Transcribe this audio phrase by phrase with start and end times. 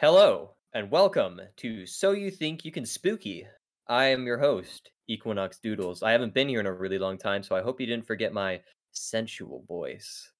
[0.00, 3.46] Hello and welcome to So You Think You Can Spooky.
[3.86, 6.02] I am your host, Equinox Doodles.
[6.02, 8.32] I haven't been here in a really long time, so I hope you didn't forget
[8.32, 10.32] my sensual voice.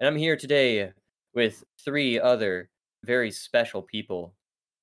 [0.00, 0.92] And I'm here today
[1.32, 2.68] with three other
[3.04, 4.34] very special people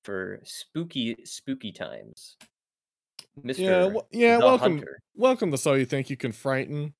[0.02, 2.36] for spooky, spooky times.
[3.40, 3.58] Mr.
[3.58, 4.38] Yeah, w- yeah.
[4.38, 4.98] the welcome, Hunter.
[5.14, 6.92] welcome to So You Think You Can Frighten.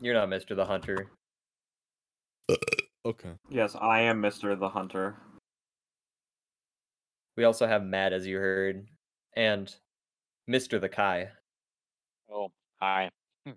[0.00, 0.56] You're not Mr.
[0.56, 1.12] the Hunter.
[2.48, 2.56] Uh,
[3.04, 3.34] okay.
[3.48, 4.58] Yes, I am Mr.
[4.58, 5.14] the Hunter.
[7.36, 8.86] We also have Matt, as you heard,
[9.34, 9.72] and
[10.48, 10.80] Mr.
[10.80, 11.28] the Kai.
[12.32, 13.10] Oh, hi.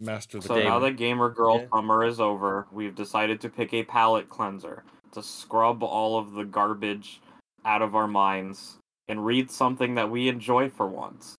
[0.00, 0.64] Master the So Dave.
[0.64, 1.66] now that Gamer Girl Yeah.
[1.72, 6.44] summer is over, we've decided to pick a palate cleanser to scrub all of the
[6.44, 7.20] garbage
[7.64, 11.34] out of our minds and read something that we enjoy for once.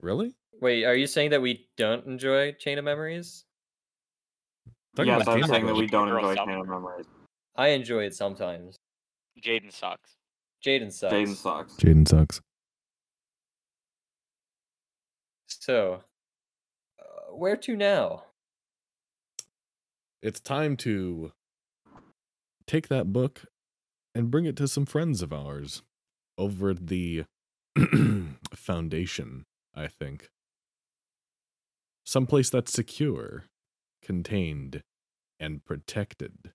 [0.00, 0.34] Really?
[0.60, 3.44] Wait, are you saying that we don't enjoy Chain of Memories?
[4.96, 6.52] Talking yes, I'm saying that we don't Gamer enjoy summer.
[6.52, 7.06] Chain of Memories.
[7.56, 8.76] I enjoy it sometimes.
[9.40, 10.16] Jaden sucks.
[10.64, 11.12] Jaden sucks.
[11.14, 11.74] Jaden sucks.
[11.74, 12.40] Jaden sucks.
[15.46, 16.02] So,
[16.98, 18.24] uh, where to now?
[20.22, 21.32] It's time to
[22.66, 23.42] take that book
[24.14, 25.82] and bring it to some friends of ours
[26.38, 27.24] over at the
[28.54, 29.44] foundation,
[29.74, 30.30] I think.
[32.04, 33.44] Someplace that's secure,
[34.02, 34.82] contained,
[35.40, 36.52] and protected.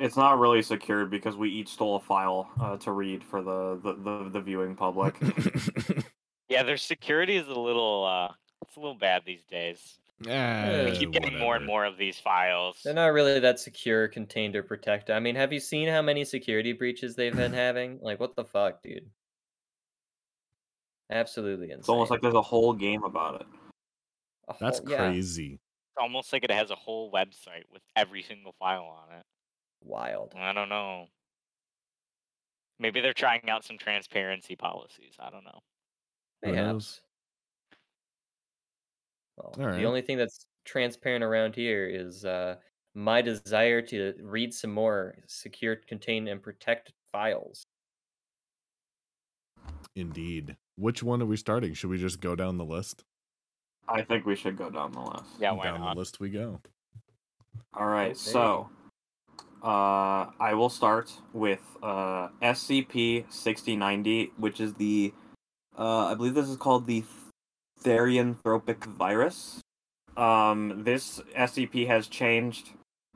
[0.00, 3.78] It's not really secured because we each stole a file uh, to read for the,
[3.84, 5.14] the, the, the viewing public.
[6.50, 8.34] Yeah, their security is a little uh
[8.66, 10.00] it's a little bad these days.
[10.20, 12.80] Yeah, We keep getting more and more of these files.
[12.84, 15.14] They're not really that secure, contained, or protected.
[15.14, 18.00] I mean, have you seen how many security breaches they've been having?
[18.02, 19.08] Like, what the fuck, dude?
[21.08, 21.78] Absolutely insane.
[21.78, 23.46] It's almost like there's a whole game about it.
[24.48, 25.52] A That's whole- yeah, crazy.
[25.54, 29.24] It's almost like it has a whole website with every single file on it.
[29.82, 30.34] Wild.
[30.36, 31.06] I don't know.
[32.78, 35.14] Maybe they're trying out some transparency policies.
[35.20, 35.60] I don't know.
[36.42, 36.66] Who Perhaps.
[36.66, 37.00] knows?
[39.36, 39.78] Well, Alright.
[39.80, 42.56] the only thing that's transparent around here is uh,
[42.94, 47.64] my desire to read some more secure, contain, and protect files.
[49.94, 50.56] Indeed.
[50.76, 51.74] Which one are we starting?
[51.74, 53.04] Should we just go down the list?
[53.88, 55.24] I think we should go down the list.
[55.38, 55.94] Yeah, why down not?
[55.94, 56.60] the list we go.
[57.74, 58.14] All right, Okay.
[58.14, 58.68] so
[59.62, 65.12] uh, I will start with uh, SCP sixty ninety, which is the
[65.78, 67.04] uh, I believe this is called the
[67.82, 69.60] Therianthropic virus.
[70.16, 72.70] Um, this SCP has changed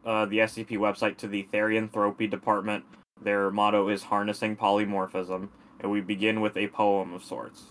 [0.04, 2.84] uh, the SCP website to the Therianthropy Department.
[3.22, 5.48] Their motto is harnessing polymorphism,
[5.80, 7.64] and we begin with a poem of sorts.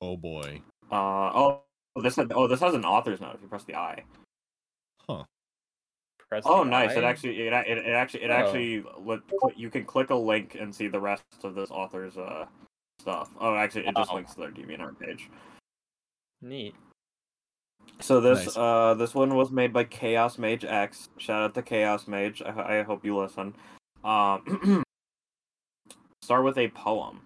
[0.00, 0.62] Oh boy.
[0.90, 1.62] Uh, oh,
[2.02, 4.04] this had, oh this has an author's note if you press the I.
[5.08, 5.24] Huh.
[6.28, 6.96] Press Oh, the nice!
[6.96, 8.34] It actually, it, it, it actually, it Oh.
[8.34, 9.20] actually, let,
[9.56, 12.46] you can click a link and see the rest of this author's uh
[13.00, 13.30] stuff.
[13.40, 14.14] Oh, actually, it just Oh.
[14.16, 15.30] links to their DeviantArt page.
[16.42, 16.74] Neat.
[18.00, 18.56] So this, Nice.
[18.56, 21.08] uh, this one was made by Chaos Mage X.
[21.18, 22.42] Shout out to Chaos Mage.
[22.42, 23.54] I, I hope you listen.
[24.02, 24.82] Um,
[26.22, 27.20] start with a poem.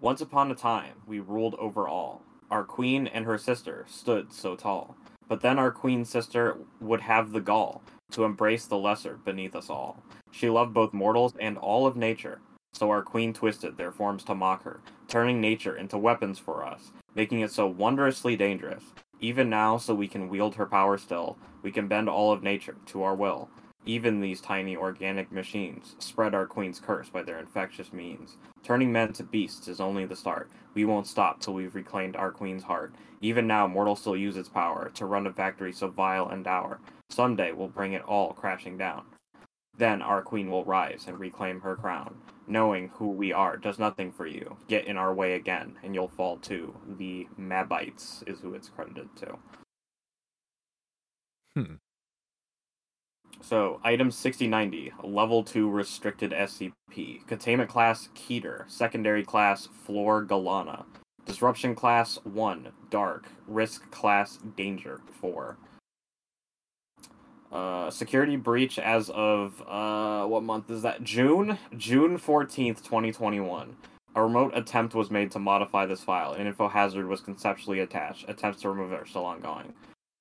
[0.00, 2.22] Once upon a time, we ruled over all.
[2.50, 4.96] Our queen and her sister stood so tall.
[5.30, 9.70] But then our queen sister would have the gall to embrace the lesser beneath us
[9.70, 10.02] all.
[10.32, 12.40] She loved both mortals and all of nature.
[12.72, 16.90] So our queen twisted their forms to mock her, turning nature into weapons for us,
[17.14, 18.82] making it so wondrously dangerous.
[19.20, 22.76] Even now, so we can wield her power still, we can bend all of nature
[22.86, 23.48] to our will.
[23.86, 28.36] Even these tiny organic machines spread our queen's curse by their infectious means.
[28.62, 30.50] Turning men to beasts is only the start.
[30.74, 32.94] We won't stop till we've reclaimed our queen's heart.
[33.22, 36.80] Even now, mortals still use its power to run a factory so vile and dour.
[37.08, 39.04] Someday we'll bring it all crashing down.
[39.76, 42.16] Then our queen will rise and reclaim her crown.
[42.46, 44.56] Knowing who we are does nothing for you.
[44.68, 46.74] Get in our way again, and you'll fall too.
[46.86, 49.38] The Mabites is who it's credited to.
[51.54, 51.74] Hmm.
[53.42, 57.26] So, item 6090, level 2 restricted SCP.
[57.26, 60.84] Containment class Keter, secondary class Floor Galana.
[61.24, 63.28] Disruption class 1, Dark.
[63.46, 65.56] Risk class Danger 4.
[67.50, 71.02] Uh, security breach as of, uh, what month is that?
[71.02, 71.58] June?
[71.76, 73.76] June 14th, 2021.
[74.14, 76.32] A remote attempt was made to modify this file.
[76.32, 78.28] An info hazard was conceptually attached.
[78.28, 79.72] Attempts to remove it are still ongoing.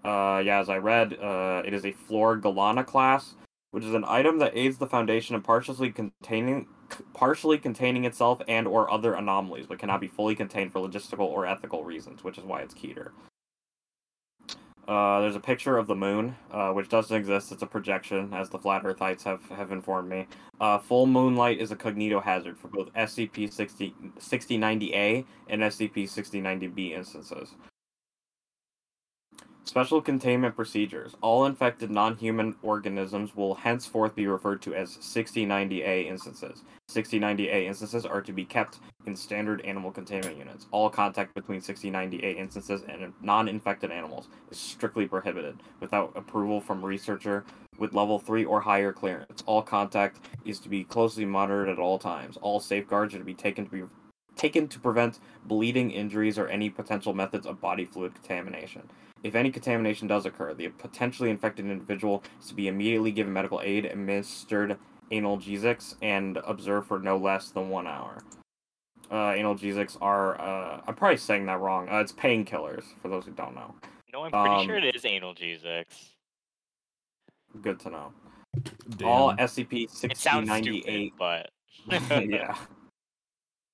[0.04, 3.36] Uh, yeah, as I read, uh, it is a Floor Galana class,
[3.72, 6.68] which is an item that aids the Foundation in partially containing
[7.14, 11.46] partially containing itself and or other anomalies, but cannot be fully contained for logistical or
[11.46, 13.12] ethical reasons, which is why it's Keter.
[14.88, 17.52] Uh, there's a picture of the moon, uh, which doesn't exist.
[17.52, 20.26] It's a projection, as the flat Earthites have, have informed me.
[20.60, 26.94] Uh, full moonlight is a cognito hazard for both SCP 60, 6090A and SCP 6090B
[26.94, 27.54] instances.
[29.70, 31.16] Special containment procedures.
[31.22, 36.64] All infected non human organisms will henceforth be referred to as 6090A instances.
[36.90, 40.66] 6090A instances are to be kept in standard animal containment units.
[40.72, 46.84] All contact between 6090A instances and non infected animals is strictly prohibited without approval from
[46.84, 47.46] researcher
[47.78, 49.44] with level 3 or higher clearance.
[49.46, 52.38] All contact is to be closely monitored at all times.
[52.38, 53.84] All safeguards are to be taken to be
[54.40, 58.90] taken to prevent bleeding, injuries, or any potential methods of body fluid contamination.
[59.22, 63.60] If any contamination does occur, the potentially infected individual is to be immediately given medical
[63.62, 64.78] aid, administered
[65.12, 68.24] analgesics, and observed for no less than one hour.
[69.12, 71.90] Uh, analgesics are, uh, I'm probably saying that wrong.
[71.90, 73.76] Uh, it's painkillers, for those who don't know.
[74.14, 76.12] No, I'm pretty Um, sure it is analgesics.
[77.62, 78.14] Good to know.
[78.98, 79.08] Damn.
[79.08, 81.50] All SCP It sounds stupid, but
[81.90, 82.56] yeah.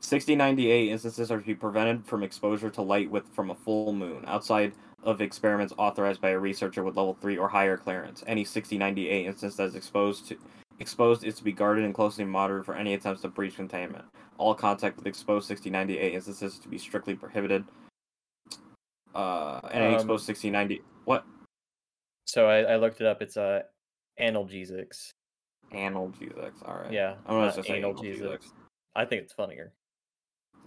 [0.01, 4.23] 6090A instances are to be prevented from exposure to light with from a full moon
[4.27, 8.23] outside of experiments authorized by a researcher with level 3 or higher clearance.
[8.27, 10.37] Any 6090A instance that is exposed to
[10.79, 14.03] exposed is to be guarded and closely monitored for any attempts to breach containment.
[14.37, 17.63] All contact with exposed 6090A instances is to be strictly prohibited.
[19.13, 21.23] Uh, any Um, exposed 6090 what
[22.25, 23.21] So I, I looked it up.
[23.21, 23.61] It's uh,
[24.19, 25.11] analgesics.
[25.71, 26.67] analgesics.
[26.67, 26.91] All right.
[26.91, 28.21] Yeah, I'm gonna not say analgesics.
[28.21, 28.51] analgesics.
[28.95, 29.73] I think it's funnier.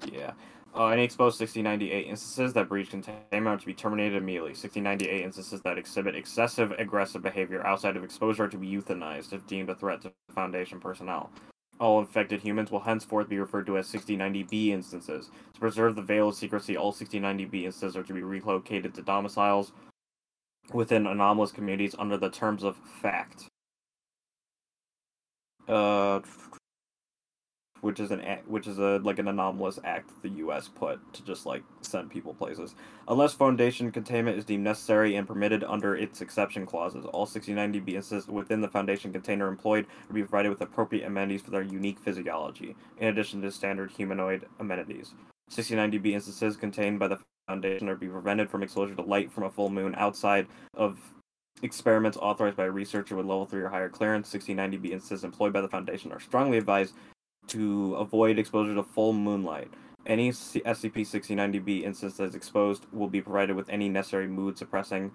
[0.07, 0.33] Yeah.
[0.75, 4.53] Uh, any exposed 6090A instances that breach containment are to be terminated immediately.
[4.53, 9.47] 6090A instances that exhibit excessive aggressive behavior outside of exposure are to be euthanized if
[9.47, 11.31] deemed a threat to Foundation personnel.
[11.81, 15.31] All infected humans will henceforth be referred to as 6090B instances.
[15.55, 19.73] To preserve the veil of secrecy, all 6090B instances are to be relocated to domiciles
[20.73, 23.47] within anomalous communities under the terms of FACT.
[25.67, 26.21] Uh,
[27.81, 30.69] which is an which is a like an anomalous act the U.S.
[30.69, 32.75] put to just like send people places.
[33.09, 38.29] Unless Foundation containment is deemed necessary and permitted under its exception clauses, all 6090B instances
[38.29, 42.77] within the Foundation container employed will be provided with appropriate amenities for their unique physiology,
[42.99, 45.15] in addition to standard humanoid amenities.
[45.51, 49.51] 6090B instances contained by the Foundation are be prevented from exposure to light from a
[49.51, 50.99] full moon outside of
[51.63, 54.33] experiments authorized by a researcher with level 3 or higher clearance.
[54.33, 56.95] 6090B instances employed by the Foundation are strongly advised
[57.49, 59.69] to avoid exposure to full moonlight.
[60.07, 65.11] Any SCP-6090-B instance that is exposed will be provided with any necessary mood-suppressing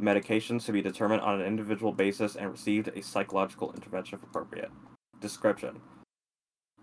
[0.00, 4.70] medications to be determined on an individual basis and received a psychological intervention if appropriate.
[5.20, 5.80] Description: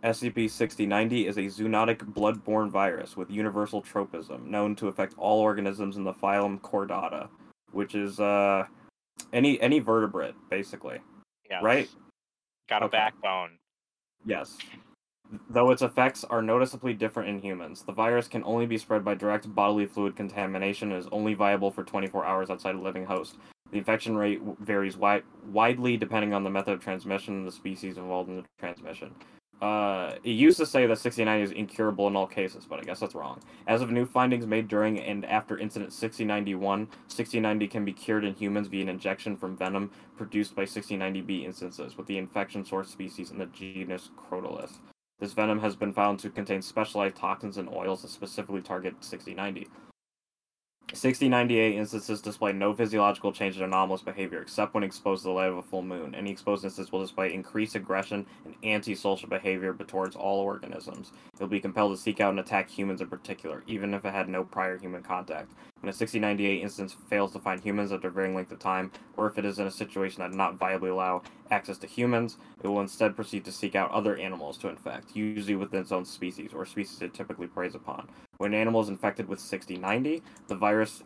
[0.04, 6.04] SCP-6090 is a zoonotic blood-borne virus with universal tropism, known to affect all organisms in
[6.04, 7.30] the phylum Chordata,
[7.72, 8.66] which is uh
[9.32, 11.00] any any vertebrate basically,
[11.50, 11.90] yeah, right?
[12.70, 12.98] Got a Okay.
[12.98, 13.58] backbone.
[14.26, 14.58] Yes.
[15.50, 19.16] Though its effects are noticeably different in humans, the virus can only be spread by
[19.16, 23.38] direct bodily fluid contamination and is only viable for 24 hours outside a living host.
[23.72, 27.98] The infection rate varies wi- widely depending on the method of transmission and the species
[27.98, 29.16] involved in the transmission.
[29.62, 33.00] Uh, it used to say that 69 is incurable in all cases, but I guess
[33.00, 33.40] that's wrong.
[33.68, 38.36] As of new findings made during and after incident 6091, 6090 can be cured in
[38.36, 43.32] humans via an injection from venom produced by 6090B instances, with the infection source species
[43.32, 44.74] in the genus Crotalus.
[45.20, 49.68] This venom has been found to contain specialized toxins and oils that specifically target 6090.
[50.94, 55.50] 6090A instances display no physiological change in anomalous behavior except when exposed to the light
[55.50, 56.14] of a full moon.
[56.14, 61.12] Any exposed instance will display increased aggression and antisocial behavior towards all organisms.
[61.34, 64.14] It will be compelled to seek out and attack humans in particular, even if it
[64.14, 65.54] had no prior human contact.
[65.82, 69.28] When a 6090A instance fails to find humans after a varying length of time, or
[69.28, 72.68] if it is in a situation that does not viably allow access to humans, it
[72.68, 76.52] will instead proceed to seek out other animals to infect, usually within its own species,
[76.54, 78.10] or species it typically preys upon.
[78.38, 81.04] When an animal is infected with 6090, the virus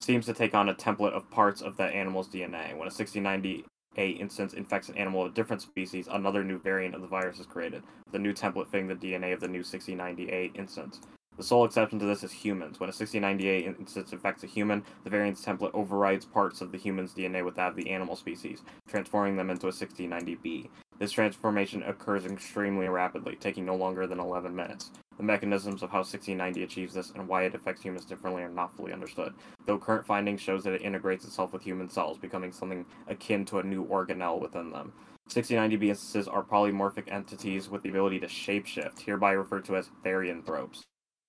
[0.00, 2.76] seems to take on a template of parts of that animal's DNA.
[2.76, 3.64] When a 6090
[3.96, 7.38] a instance infects an animal of a different species, another new variant of the virus
[7.38, 11.00] is created, the new template fitting the DNA of the new 6090A instance.
[11.38, 12.78] The sole exception to this is humans.
[12.78, 17.14] When a 6090A instance infects a human, the variant's template overrides parts of the human's
[17.14, 20.68] DNA with that of the animal species, transforming them into a 6090B.
[20.98, 24.92] This transformation occurs extremely rapidly, taking no longer than 11 minutes.
[25.16, 28.76] The mechanisms of how 1690 achieves this and why it affects humans differently are not
[28.76, 29.34] fully understood,
[29.64, 33.58] though current findings shows that it integrates itself with human cells, becoming something akin to
[33.58, 34.92] a new organelle within them.
[35.30, 40.82] 6090B instances are polymorphic entities with the ability to shapeshift, hereby referred to as therianthropes.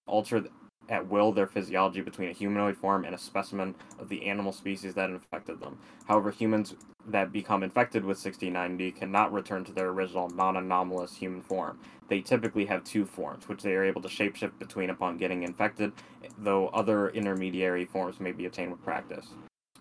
[0.06, 0.44] Alter
[0.90, 4.94] at will their physiology between a humanoid form and a specimen of the animal species
[4.96, 5.80] that infected them.
[6.08, 6.76] However, humans
[7.08, 11.80] that become infected with 1690 cannot return to their original non anomalous human form.
[12.10, 15.94] They typically have two forms, which they are able to shapeshift between upon getting infected,
[16.38, 19.28] though other intermediary forms may be attained with practice.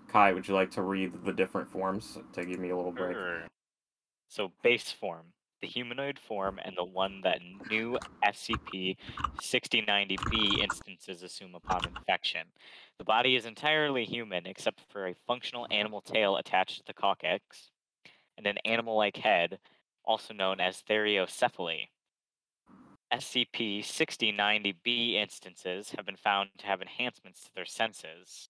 [0.08, 3.16] Kai, would you like to read the different forms to give me a little break?
[4.28, 7.38] So base form, the humanoid form, and the one that
[7.70, 12.48] new SCP-6090-B instances assume upon infection.
[12.98, 17.70] The body is entirely human except for a functional animal tail attached to the coccyx,
[18.36, 19.58] and an animal-like head,
[20.04, 21.88] also known as theriocephaly.
[23.14, 28.48] SCP-6090-B instances have been found to have enhancements to their senses,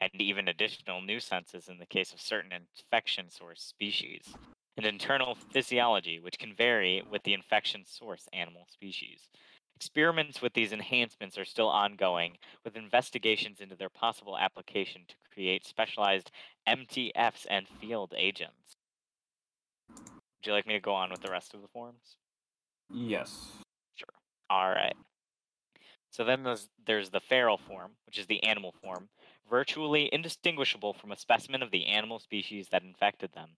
[0.00, 4.36] and even additional new senses in the case of certain infection source species,
[4.78, 9.28] and internal physiology, which can vary with the infection source animal species.
[9.76, 15.66] Experiments with these enhancements are still ongoing, with investigations into their possible application to create
[15.66, 16.30] specialized
[16.68, 18.76] MTFs and field agents.
[19.88, 22.16] Would you like me to go on with the rest of the forms?
[22.92, 23.50] Yes.
[23.94, 24.08] Sure.
[24.48, 24.96] All right.
[26.10, 29.08] So then there's, there's the feral form, which is the animal form,
[29.50, 33.50] virtually indistinguishable from a specimen of the animal species that infected them.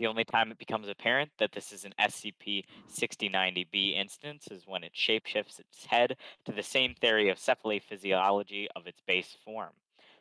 [0.00, 4.82] The only time it becomes apparent that this is an SCP 6090B instance is when
[4.82, 6.16] it shapeshifts its head
[6.46, 9.72] to the same theory of theriocephaly physiology of its base form,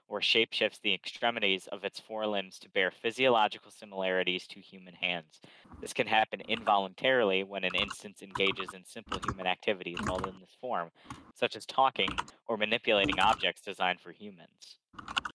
[0.09, 5.39] or shapeshifts the extremities of its forelimbs to bear physiological similarities to human hands.
[5.79, 10.57] This can happen involuntarily when an instance engages in simple human activities while in this
[10.59, 10.89] form,
[11.33, 12.09] such as talking
[12.49, 14.79] or manipulating objects designed for humans.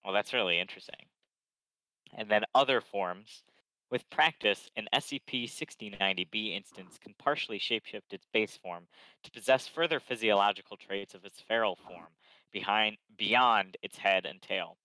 [0.03, 1.07] Well, that's really interesting.
[2.15, 3.41] And then other forms.
[3.91, 8.87] With practice, an SCP 6090B instance can partially shapeshift its base form
[9.23, 12.07] to possess further physiological traits of its feral form
[12.51, 14.77] behind, beyond its head and tail.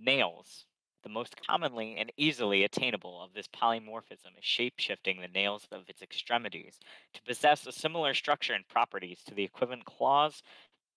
[0.00, 0.64] Nails.
[1.02, 6.02] The most commonly and easily attainable of this polymorphism is shapeshifting the nails of its
[6.02, 6.80] extremities
[7.12, 10.42] to possess a similar structure and properties to the equivalent claws,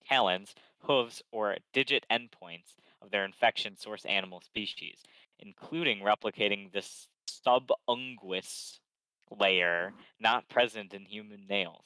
[0.07, 5.03] talons, hooves, or digit endpoints of their infection source animal species,
[5.39, 7.07] including replicating this
[7.45, 8.79] subunguous
[9.39, 11.85] layer not present in human nails.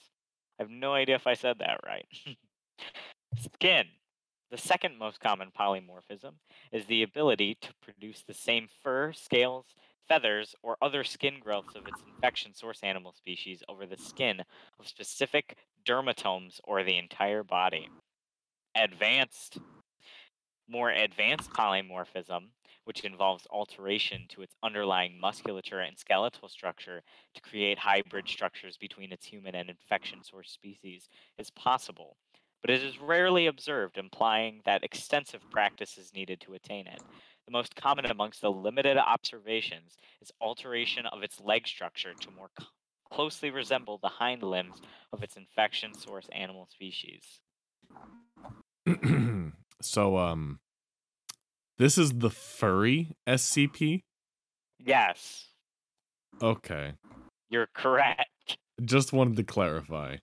[0.60, 2.08] I have no idea if I said that right.
[3.38, 3.86] Skin.
[4.52, 6.34] The second most common polymorphism
[6.72, 9.66] is the ability to produce the same fur, scales,
[10.08, 14.42] feathers, or other skin growths of its infection source animal species over the skin
[14.80, 17.90] of specific dermatomes or the entire body.
[18.76, 19.58] Advanced.
[20.70, 22.50] More advanced polymorphism
[22.86, 29.12] which involves alteration to its underlying musculature and skeletal structure to create hybrid structures between
[29.12, 32.18] its human and infection source species, is possible,
[32.62, 37.02] but it is rarely observed, implying that extensive practice is needed to attain it.
[37.46, 42.50] The most common amongst the limited observations is alteration of its leg structure to more
[43.12, 44.82] closely resemble the hind limbs
[45.14, 47.40] of its infection source animal species.
[49.82, 50.60] so um
[51.78, 54.04] this is the furry SCP?
[54.80, 55.48] Yes,
[56.42, 56.94] Okay.
[57.50, 58.30] you're correct.
[58.84, 60.18] Just wanted to clarify.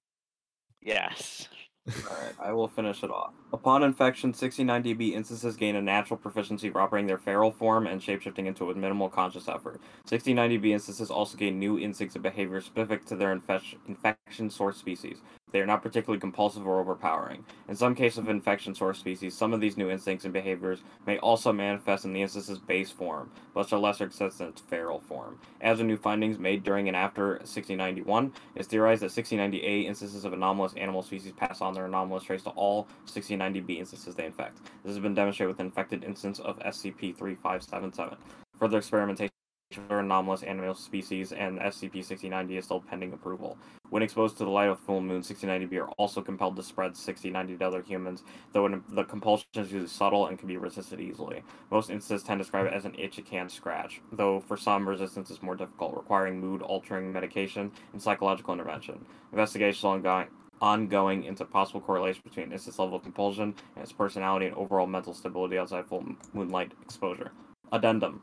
[0.82, 1.48] Yes.
[1.88, 3.32] Alright, I will finish it off.
[3.52, 8.46] Upon infection, 69dB instances gain a natural proficiency for operating their feral form and shapeshifting
[8.46, 9.80] into it with minimal conscious effort.
[10.08, 15.18] 69dB instances also gain new instincts and behavior specific to their infec- infection source species.
[15.52, 17.44] They are not particularly compulsive or overpowering.
[17.68, 21.18] In some cases of infection source species, some of these new instincts and behaviors may
[21.18, 25.00] also manifest in the instance's base form, but to a lesser extent in its feral
[25.00, 25.38] form.
[25.60, 30.32] As the new findings made during and after 1691, it's theorized that 1690A instances of
[30.32, 34.58] anomalous animal species pass on their anomalous traits to all 1690B instances they infect.
[34.82, 38.16] This has been demonstrated with infected instance of SCP-3577.
[38.58, 39.32] Further experimentation
[39.78, 43.56] other anomalous animal species and SCP-6090 is still pending approval.
[43.90, 47.58] When exposed to the light of full moon, 6090B are also compelled to spread 6090
[47.58, 51.42] to other humans, though the compulsion is usually subtle and can be resisted easily.
[51.70, 54.88] Most instances tend to describe it as an itch it can't scratch, though for some,
[54.88, 59.04] resistance is more difficult, requiring mood-altering medication and psychological intervention.
[59.32, 60.28] Investigations ongoing,
[60.62, 65.12] ongoing into possible correlation between instance level of compulsion and its personality and overall mental
[65.12, 67.32] stability outside full moonlight exposure.
[67.72, 68.22] Addendum.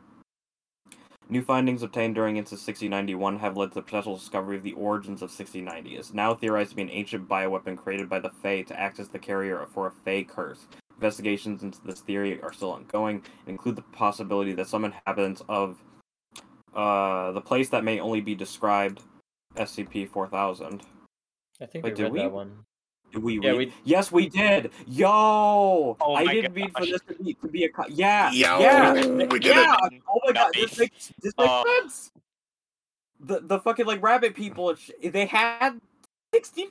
[1.30, 5.22] New findings obtained during Instance 6091 have led to the potential discovery of the origins
[5.22, 5.94] of 6090.
[5.94, 8.98] It is now theorized to be an ancient bioweapon created by the Fae to act
[8.98, 10.66] as the carrier for a Fae curse.
[10.96, 15.78] Investigations into this theory are still ongoing and include the possibility that some inhabitants of
[16.74, 19.02] uh, the place that may only be described
[19.54, 20.82] SCP 4000
[21.60, 22.64] I think Wait, I read we- that one.
[23.12, 23.58] Did we Yeah, read?
[23.68, 24.70] we- Yes, we did.
[24.86, 25.08] Yo,
[26.00, 28.92] Oh I didn't mean for this to be to be a co- yeah, Yo, yeah,
[28.92, 29.76] we did yeah.
[29.90, 30.02] it.
[30.08, 31.80] Oh my god, this makes this makes Oh.
[31.80, 32.12] sense.
[33.20, 35.80] The the fucking like rabbit people, they had
[36.32, 36.68] sixty.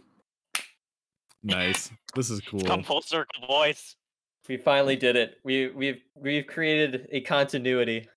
[1.44, 1.92] Nice.
[2.16, 2.62] This is cool.
[2.62, 3.96] Come full circle, boys.
[4.48, 5.40] We finally did it.
[5.44, 8.08] We we've we've created a continuity.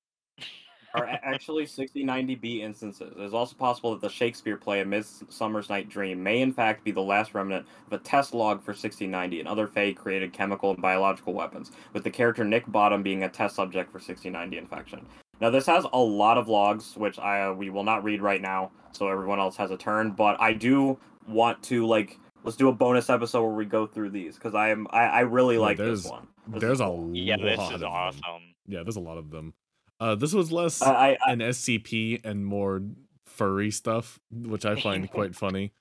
[0.95, 3.15] Are actually 60 90 B instances.
[3.17, 6.85] It is also possible that the Shakespeare play A Midsummer's Night Dream may in fact
[6.85, 10.71] be the last remnant of a test log for 6090 and other Fae created chemical
[10.73, 15.07] and biological weapons, with the character Nick Bottom being a test subject for 6090 infection.
[15.41, 18.43] Now this has a lot of logs, which I uh, we will not read right
[18.43, 20.11] now, so everyone else has a turn.
[20.13, 24.11] But I do want to like let's do a bonus episode where we go through
[24.11, 26.29] these because I am I, I really Yeah, like this one.
[26.49, 27.11] This is There's a cool.
[27.15, 27.91] Yeah, lot this of is them.
[27.91, 28.43] awesome.
[28.67, 29.55] Yeah, there's a lot of them.
[30.03, 32.83] Uh, this was less I, I, I an SCP and more
[33.27, 35.73] furry stuff, which I find quite funny.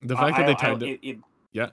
[0.00, 1.18] The fact I- that they I- tied it, it, it-
[1.52, 1.70] yeah.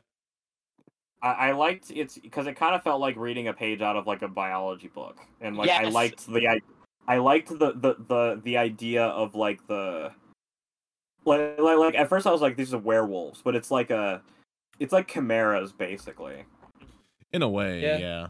[1.22, 4.06] I, I liked it's because it kind of felt like reading a page out of
[4.06, 6.60] like a biology book, and like I liked the I,
[7.08, 10.12] I liked the, the the the idea of like the
[11.24, 14.22] like, like like at first I was like these are werewolves, but it's like a
[14.78, 16.44] it's like chimeras basically.
[17.32, 17.98] in a way, yeah.
[17.98, 18.28] Yeah.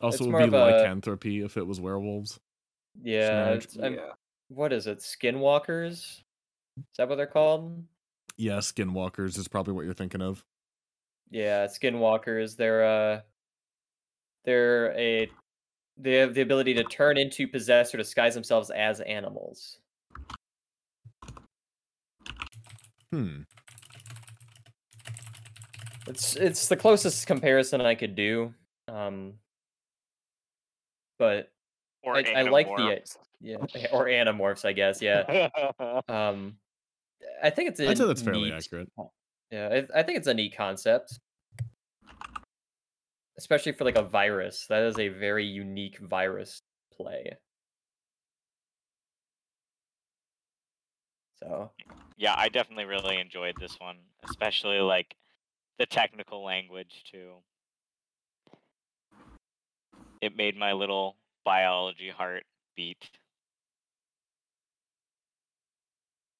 [0.00, 2.40] Also, It's would be of a- lycanthropy if it was werewolves.
[3.02, 4.12] Yeah, it's, yeah.
[4.48, 4.98] what is it?
[4.98, 5.92] Skinwalkers?
[5.92, 7.84] Is that what they're called?
[8.36, 10.44] Yeah, skinwalkers is probably what you're thinking of.
[11.30, 12.56] Yeah, skinwalkers.
[12.56, 13.20] They're uh,
[14.44, 15.30] they're a
[15.98, 19.78] they have the ability to turn into, possess, or disguise themselves as animals.
[23.12, 23.42] Hmm.
[26.06, 28.54] It's it's the closest comparison I could do.
[28.88, 29.34] Um,
[31.20, 31.52] but
[32.02, 32.98] Or I, I like the
[33.42, 33.56] yeah,
[33.92, 35.00] or animorphs, I guess.
[35.00, 35.48] Yeah.
[36.08, 36.56] Um,
[37.42, 38.88] I think it's a I'd say that's fairly neat- accurate.
[39.50, 41.18] Yeah, I, I think it's a neat concept,
[43.36, 44.66] especially for like a virus.
[44.68, 46.62] That is a very unique virus
[46.96, 47.36] play.
[51.38, 51.70] So
[52.16, 55.16] yeah, I definitely really enjoyed this one, especially like
[55.78, 57.34] the technical language too.
[60.20, 62.44] It made my little biology heart
[62.76, 63.10] beat.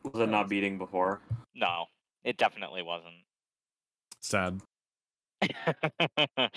[0.02, 1.20] Was it not beating before?
[1.54, 1.86] No,
[2.24, 3.14] it definitely wasn't.
[4.20, 4.60] Sad.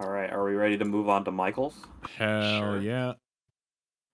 [0.00, 1.76] All right, are we ready to move on to Michael's?
[2.16, 2.80] Hell sure.
[2.80, 3.12] yeah.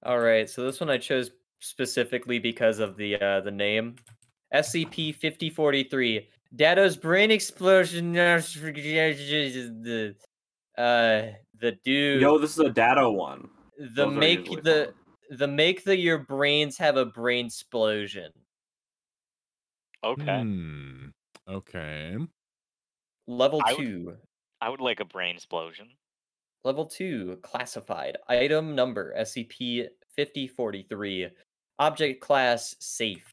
[0.04, 3.96] All right, so this one I chose specifically because of the uh, the name
[4.52, 8.16] SCP 5043 Dado's brain explosion.
[10.78, 12.22] Uh, the dude.
[12.22, 13.50] Yo, this is a Dado one.
[13.76, 15.38] The Those make the fun.
[15.38, 18.30] the make the your brains have a brain explosion.
[20.02, 20.40] Okay.
[20.40, 21.08] Hmm.
[21.46, 22.16] Okay.
[23.26, 24.04] Level I two.
[24.06, 24.18] Would,
[24.62, 25.88] I would like a brain explosion.
[26.64, 28.16] Level two, classified.
[28.28, 31.28] Item number SCP 5043.
[31.78, 33.32] Object class safe.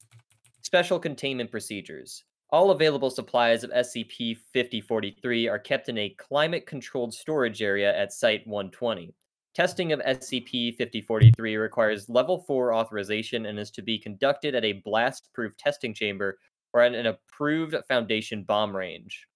[0.61, 2.23] Special containment procedures.
[2.49, 8.13] All available supplies of SCP 5043 are kept in a climate controlled storage area at
[8.13, 9.13] Site 120.
[9.53, 14.81] Testing of SCP 5043 requires Level 4 authorization and is to be conducted at a
[14.85, 16.37] blast proof testing chamber
[16.73, 19.27] or at an approved Foundation bomb range.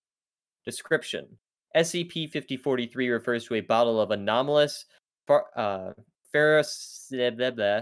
[0.64, 1.28] Description
[1.76, 4.86] SCP 5043 refers to a bottle of anomalous
[5.56, 5.92] uh,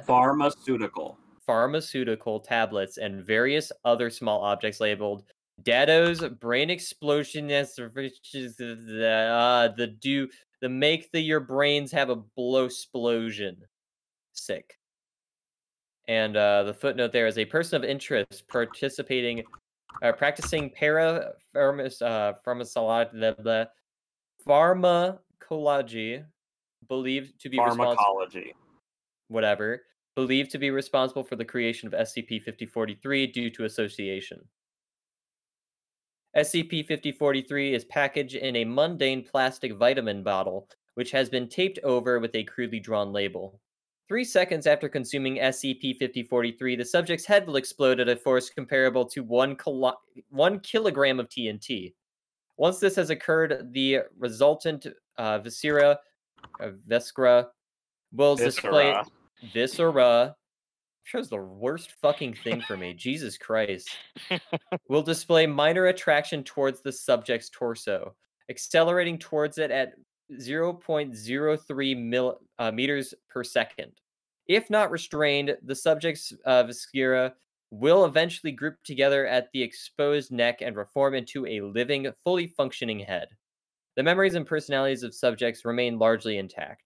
[0.07, 1.19] Pharmaceutical.
[1.49, 5.23] Pharmaceutical tablets and various other small objects labeled
[5.63, 10.27] Dado's brain explosion as the uh, the do
[10.61, 13.57] the make the your brains have a blow explosion.
[14.33, 14.77] Sick.
[16.07, 19.43] And uh, the footnote there is a person of interest participating,
[20.03, 23.65] uh, practicing para pharmac- uh, pharmacolo- blah, blah,
[24.45, 26.21] pharmacology,
[26.87, 28.53] believed to be responsible Pharmacology.
[29.29, 29.81] whatever,
[30.19, 34.41] believed to be responsible for the creation of SCP 5043 due to association.
[36.35, 42.19] SCP 5043 is packaged in a mundane plastic vitamin bottle, which has been taped over
[42.19, 43.61] with a crudely drawn label.
[44.09, 49.05] Three seconds after consuming SCP 5043, the subject's head will explode at a force comparable
[49.05, 51.93] to one, kilo- one kilogram of TNT.
[52.57, 54.85] Once this has occurred, the resultant
[55.17, 55.97] uh, viscera,
[56.59, 57.47] uh, viscera,
[58.11, 58.93] will display
[59.53, 60.35] Viscera.
[61.03, 63.89] shows the worst fucking thing for me jesus christ
[64.89, 68.15] will display minor attraction towards the subject's torso
[68.49, 69.93] accelerating towards it at
[70.39, 73.91] 0.03 mil, uh, meters per second
[74.47, 77.33] if not restrained the subject's uh, viscera
[77.71, 82.99] will eventually group together at the exposed neck and reform into a living, fully functioning
[82.99, 83.27] head.
[83.95, 86.83] The memories and personalities of subjects remain largely intact.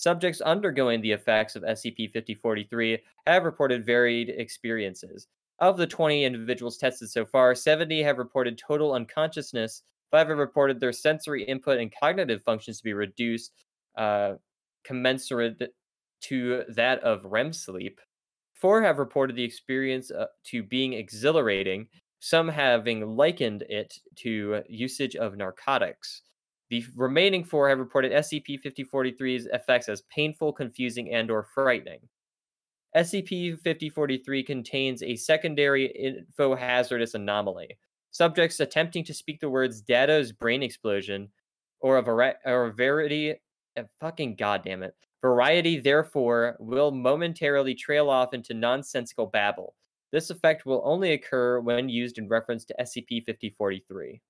[0.00, 5.26] Subjects undergoing the effects of SCP 5043 have reported varied experiences.
[5.58, 10.80] Of the 20 individuals tested so far, 70 have reported total unconsciousness, 5 have reported
[10.80, 13.52] their sensory input and cognitive functions to be reduced,
[13.98, 14.36] uh,
[14.84, 15.70] commensurate
[16.22, 18.00] to that of REM sleep.
[18.54, 21.88] Four have reported the experience uh, to being exhilarating,
[22.20, 26.22] some having likened it to usage of narcotics.
[26.70, 32.00] The remaining four have reported SCP-5043's effects as painful, confusing, and/or frightening.
[32.96, 37.76] SCP-5043 contains a secondary info hazardous anomaly.
[38.12, 41.28] Subjects attempting to speak the words "Dado's brain explosion"
[41.80, 43.34] or a, or a variety,
[43.76, 49.74] uh, fucking goddamn it, variety therefore will momentarily trail off into nonsensical babble.
[50.12, 54.20] This effect will only occur when used in reference to SCP-5043.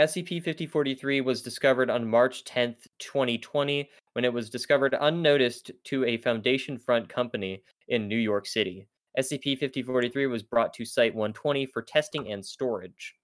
[0.00, 6.78] SCP-5043 was discovered on March 10th, 2020, when it was discovered unnoticed to a Foundation
[6.78, 8.88] Front company in New York City.
[9.18, 13.14] SCP-5043 was brought to Site-120 for testing and storage.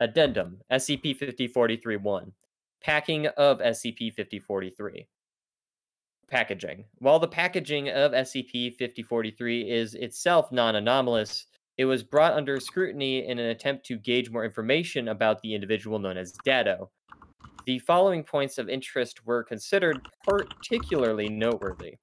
[0.00, 2.32] Addendum SCP-5043-1
[2.82, 5.06] Packing of SCP-5043
[6.30, 11.44] Packaging While the packaging of SCP-5043 is itself non-anomalous,
[11.78, 15.98] it was brought under scrutiny in an attempt to gauge more information about the individual
[15.98, 16.90] known as Dado.
[17.64, 21.96] The following points of interest were considered particularly noteworthy.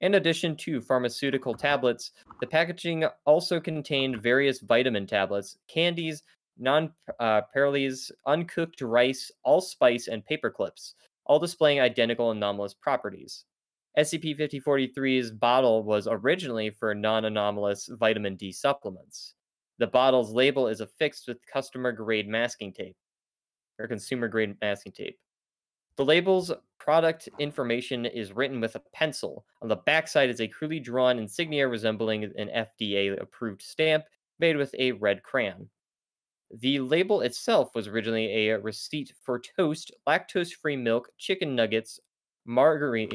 [0.00, 6.22] In addition to pharmaceutical tablets, the packaging also contained various vitamin tablets, candies,
[6.58, 7.42] non uh,
[8.26, 10.94] uncooked rice, allspice, and paper clips,
[11.26, 13.44] all displaying identical anomalous properties.
[13.98, 19.34] SCP 5043's bottle was originally for non anomalous vitamin D supplements.
[19.78, 22.96] The bottle's label is affixed with customer grade masking tape,
[23.78, 25.18] or consumer grade masking tape.
[25.96, 29.44] The label's product information is written with a pencil.
[29.60, 34.04] On the backside is a crudely drawn insignia resembling an FDA approved stamp
[34.38, 35.68] made with a red crayon.
[36.50, 42.00] The label itself was originally a receipt for toast, lactose free milk, chicken nuggets,
[42.44, 43.10] margarine,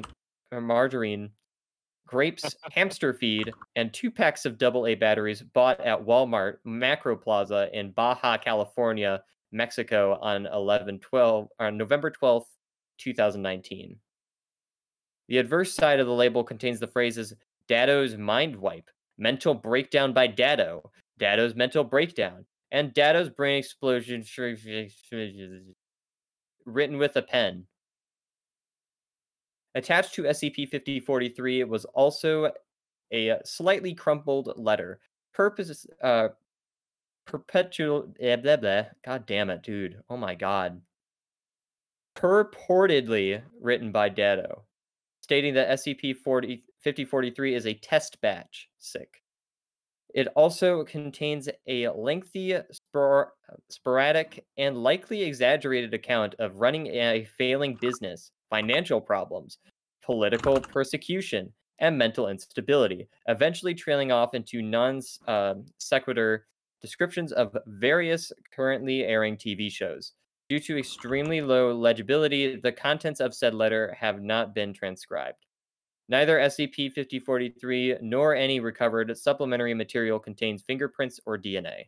[0.51, 1.29] margarine,
[2.07, 7.91] grapes, hamster feed, and two packs of AA batteries bought at Walmart Macro Plaza in
[7.91, 12.45] Baja California, Mexico on 11 12 on November 12th,
[12.97, 13.97] 2019.
[15.27, 17.33] The adverse side of the label contains the phrases
[17.67, 24.23] Dado's mind wipe, mental breakdown by Dado, Dado's mental breakdown, and Dado's brain explosion
[26.65, 27.65] written with a pen.
[29.75, 32.51] Attached to SCP 5043 it was also
[33.13, 34.99] a slightly crumpled letter.
[35.33, 36.29] Purpose, uh,
[37.27, 38.83] perpetual, blah, blah, blah.
[39.03, 40.01] God damn it, dude.
[40.09, 40.81] Oh my god.
[42.17, 44.63] Purportedly written by Dado,
[45.19, 48.69] stating that SCP 40, 5043 is a test batch.
[48.77, 49.21] Sick.
[50.15, 53.33] It also contains a lengthy, spor-
[53.69, 59.57] sporadic, and likely exaggerated account of running a failing business, financial problems,
[60.01, 66.47] political persecution, and mental instability, eventually trailing off into non uh, sequitur
[66.81, 70.13] descriptions of various currently airing TV shows.
[70.47, 75.44] Due to extremely low legibility, the contents of said letter have not been transcribed.
[76.07, 81.85] Neither SCP 5043 nor any recovered supplementary material contains fingerprints or DNA.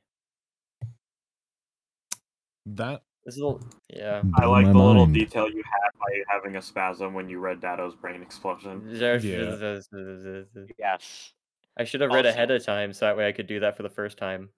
[2.66, 4.22] That This is a little, yeah.
[4.36, 5.14] I like my the little mind.
[5.14, 8.82] detail you had by having a spasm when you read Dado's brain explosion.
[10.80, 11.34] Yes.
[11.80, 13.84] I should have read ahead of time so that way I could do that for
[13.84, 14.50] the first time.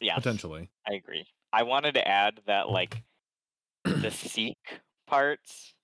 [0.00, 0.14] Yeah.
[0.16, 0.70] potentially.
[0.88, 1.26] I agree.
[1.52, 3.02] I wanted to add that like
[3.84, 4.56] the seek
[5.06, 5.74] parts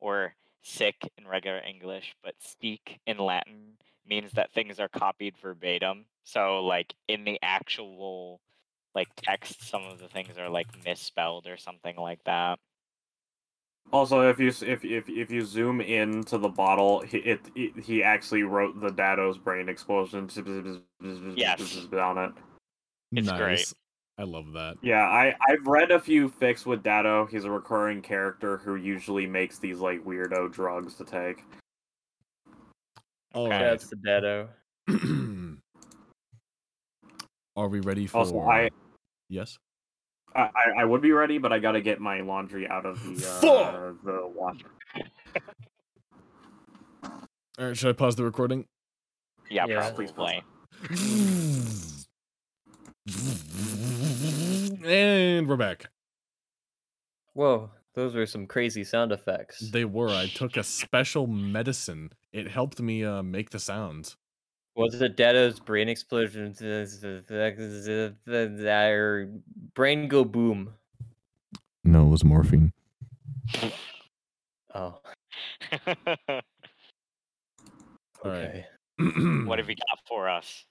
[0.00, 6.04] or sick in regular English, but speak in Latin means that things are copied verbatim.
[6.24, 8.40] So like in the actual
[8.94, 12.58] like text, some of the things are like misspelled or something like that.
[13.92, 17.84] Also, if you if if if you zoom in to the bottle, he, it, it
[17.84, 20.28] he actually wrote the Dado's brain explosion
[21.36, 21.88] Yes.
[21.92, 22.32] on it.
[23.12, 23.38] It's nice.
[23.38, 23.72] great.
[24.20, 24.76] I love that.
[24.82, 27.24] Yeah, I I've read a few fics with Dado.
[27.24, 31.42] He's a recurring character who usually makes these like weirdo drugs to take.
[33.32, 33.54] All Okay.
[33.54, 33.62] right.
[33.62, 34.50] That's the Dado.
[37.56, 38.18] Are we ready for?
[38.18, 38.68] Also, I
[39.30, 39.56] yes.
[40.34, 43.26] I, I- I would be ready, but I gotta get my laundry out of the
[43.26, 44.04] uh, Fuck!
[44.04, 44.66] the washer.
[47.58, 47.74] All right.
[47.76, 48.66] Should I pause the recording?
[49.48, 49.90] Yeah, Yeah.
[49.92, 50.42] Please probably.
[54.84, 55.86] and we're back.
[57.34, 59.70] Whoa, those were some crazy sound effects.
[59.70, 60.08] They were.
[60.08, 62.12] I took a special medicine.
[62.32, 64.16] It helped me uh, make the sounds.
[64.76, 66.54] Was it Dado's brain explosion?
[68.30, 69.28] Or
[69.74, 70.74] brain go boom?
[71.84, 72.72] No, it was morphine.
[74.74, 75.00] Oh,
[75.86, 76.40] All
[78.24, 78.24] right.
[78.24, 78.66] okay.
[79.46, 80.64] what have you got for us?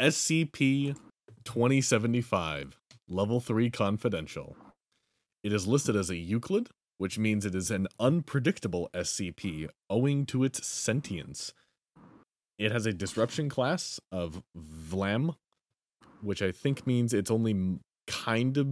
[0.00, 0.96] SCP
[1.44, 2.76] 2075,
[3.08, 4.56] Level 3 Confidential.
[5.42, 10.44] It is listed as a Euclid, which means it is an unpredictable SCP owing to
[10.44, 11.52] its sentience.
[12.58, 15.34] It has a disruption class of Vlam,
[16.20, 18.68] which I think means it's only kind of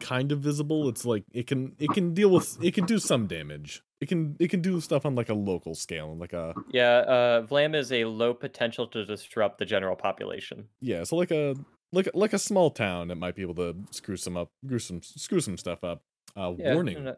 [0.00, 0.88] kind of visible.
[0.88, 3.82] It's like it can it can deal with it can do some damage.
[4.00, 6.98] It can it can do stuff on like a local scale, and like a Yeah,
[6.98, 10.68] uh, Vlam is a low potential to disrupt the general population.
[10.80, 11.54] Yeah, so like a
[11.92, 15.02] like like a small town that might be able to screw some up, screw some
[15.02, 16.02] screw some stuff up.
[16.36, 17.12] Uh, Yeah, warning: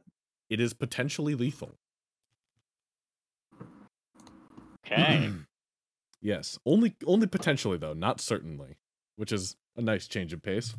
[0.50, 1.78] it is potentially lethal.
[4.87, 5.30] Okay.
[6.20, 8.76] yes, only only potentially though, not certainly,
[9.16, 10.74] which is a nice change of pace.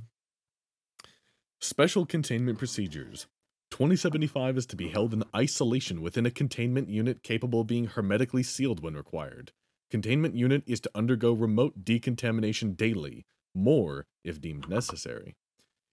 [1.62, 3.27] Special containment procedures.
[3.71, 8.43] 2075 is to be held in isolation within a containment unit capable of being hermetically
[8.43, 9.51] sealed when required.
[9.89, 13.25] Containment unit is to undergo remote decontamination daily,
[13.56, 15.36] more if deemed necessary.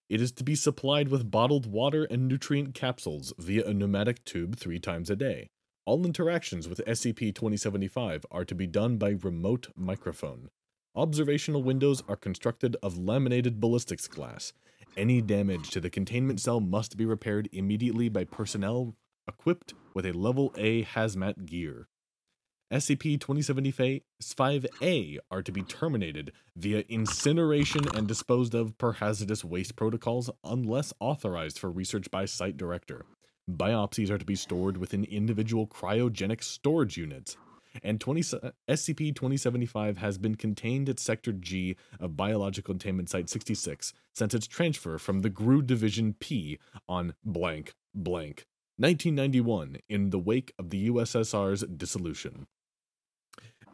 [0.09, 4.57] It is to be supplied with bottled water and nutrient capsules via a pneumatic tube
[4.57, 5.47] three times a day.
[5.85, 10.49] All interactions with SCP 2075 are to be done by remote microphone.
[10.95, 14.53] Observational windows are constructed of laminated ballistics glass.
[14.95, 18.95] Any damage to the containment cell must be repaired immediately by personnel
[19.27, 21.87] equipped with a level A hazmat gear.
[22.73, 30.31] SCP 2075A are to be terminated via incineration and disposed of per hazardous waste protocols
[30.43, 33.05] unless authorized for research by site director.
[33.47, 37.37] Biopsies are to be stored within individual cryogenic storage units.
[37.83, 38.21] And 20,
[38.67, 44.47] SCP 2075 has been contained at Sector G of Biological Containment Site 66 since its
[44.47, 46.57] transfer from the GRU Division P
[46.89, 52.47] on blank blank 1991 in the wake of the USSR's dissolution.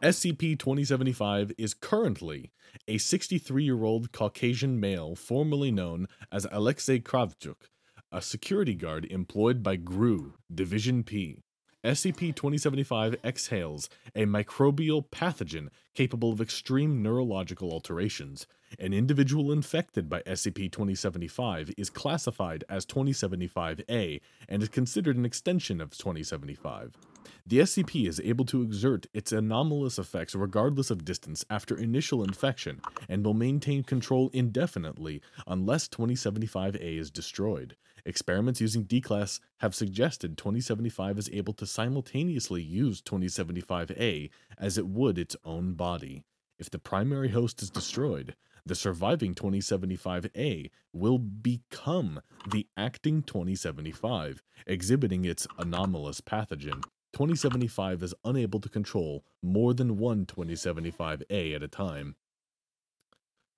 [0.02, 2.52] SCP 2075 is currently
[2.88, 7.68] a 63 year old Caucasian male formerly known as Alexei Kravchuk,
[8.10, 11.42] a security guard employed by GRU Division P.
[11.84, 18.46] SCP 2075 exhales a microbial pathogen capable of extreme neurological alterations.
[18.78, 25.80] An individual infected by SCP 2075 is classified as 2075A and is considered an extension
[25.80, 26.96] of 2075.
[27.46, 32.80] The SCP is able to exert its anomalous effects regardless of distance after initial infection
[33.08, 37.74] and will maintain control indefinitely unless 2075A is destroyed.
[38.04, 45.18] Experiments using D-Class have suggested 2075 is able to simultaneously use 2075A as it would
[45.18, 46.22] its own body.
[46.58, 52.20] If the primary host is destroyed, the surviving 2075A will become
[52.50, 56.82] the acting 2075, exhibiting its anomalous pathogen.
[57.12, 62.16] 2075 is unable to control more than one 2075A at a time.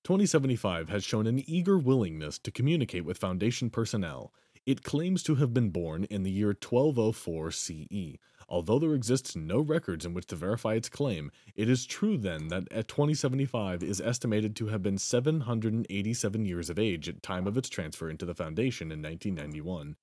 [0.04, 4.32] 2075 has shown an eager willingness to communicate with Foundation personnel.
[4.64, 8.18] It claims to have been born in the year 1204 CE.
[8.48, 12.46] Although there exists no records in which to verify its claim, it is true then
[12.46, 17.56] that at 2075 is estimated to have been 787 years of age at time of
[17.56, 19.96] its transfer into the Foundation in 1991.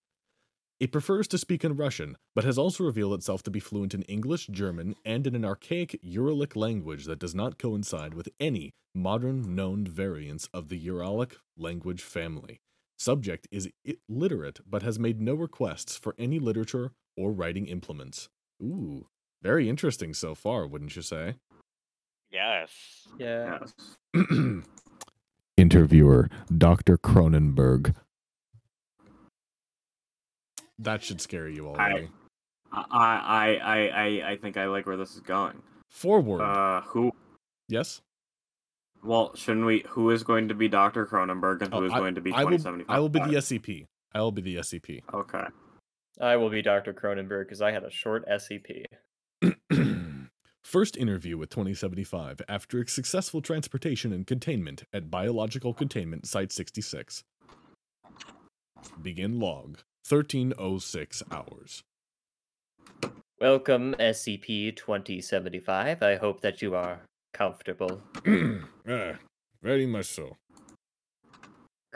[0.81, 4.01] It prefers to speak in Russian, but has also revealed itself to be fluent in
[4.03, 9.55] English, German, and in an archaic Uralic language that does not coincide with any modern
[9.55, 12.59] known variants of the Uralic language family.
[12.99, 13.69] Subject is
[14.09, 18.27] illiterate, but has made no requests for any literature or writing implements.
[18.61, 19.07] Ooh,
[19.41, 21.35] very interesting so far, wouldn't you say?
[22.29, 23.07] Yes.
[23.17, 23.73] Yes.
[25.57, 26.97] Interviewer Dr.
[26.97, 27.95] Cronenberg.
[30.77, 32.09] That should scare you already.
[32.73, 35.61] I, I, I, I, I think I like where this is going.
[35.89, 36.41] Forward.
[36.41, 37.13] Uh, who?
[37.69, 38.01] yes?
[39.03, 39.83] Well, shouldn't we?
[39.89, 42.57] Who is going to be Doctor Cronenberg and who Oh, is going to be twenty
[42.57, 42.95] seventy five?
[42.95, 43.85] I will be the SCP.
[44.13, 45.01] I will be the SCP.
[45.13, 45.45] Okay.
[46.19, 46.93] I will be Dr.
[46.93, 48.83] Cronenberg because I had a short SCP.
[50.63, 57.23] First interview with 2075 after its successful transportation and containment at Biological Containment Site 66.
[59.01, 61.83] Begin log 1306 hours.
[63.39, 66.03] Welcome, SCP 2075.
[66.03, 66.99] I hope that you are
[67.33, 68.01] comfortable?
[68.89, 69.13] ah,
[69.61, 70.37] very much so.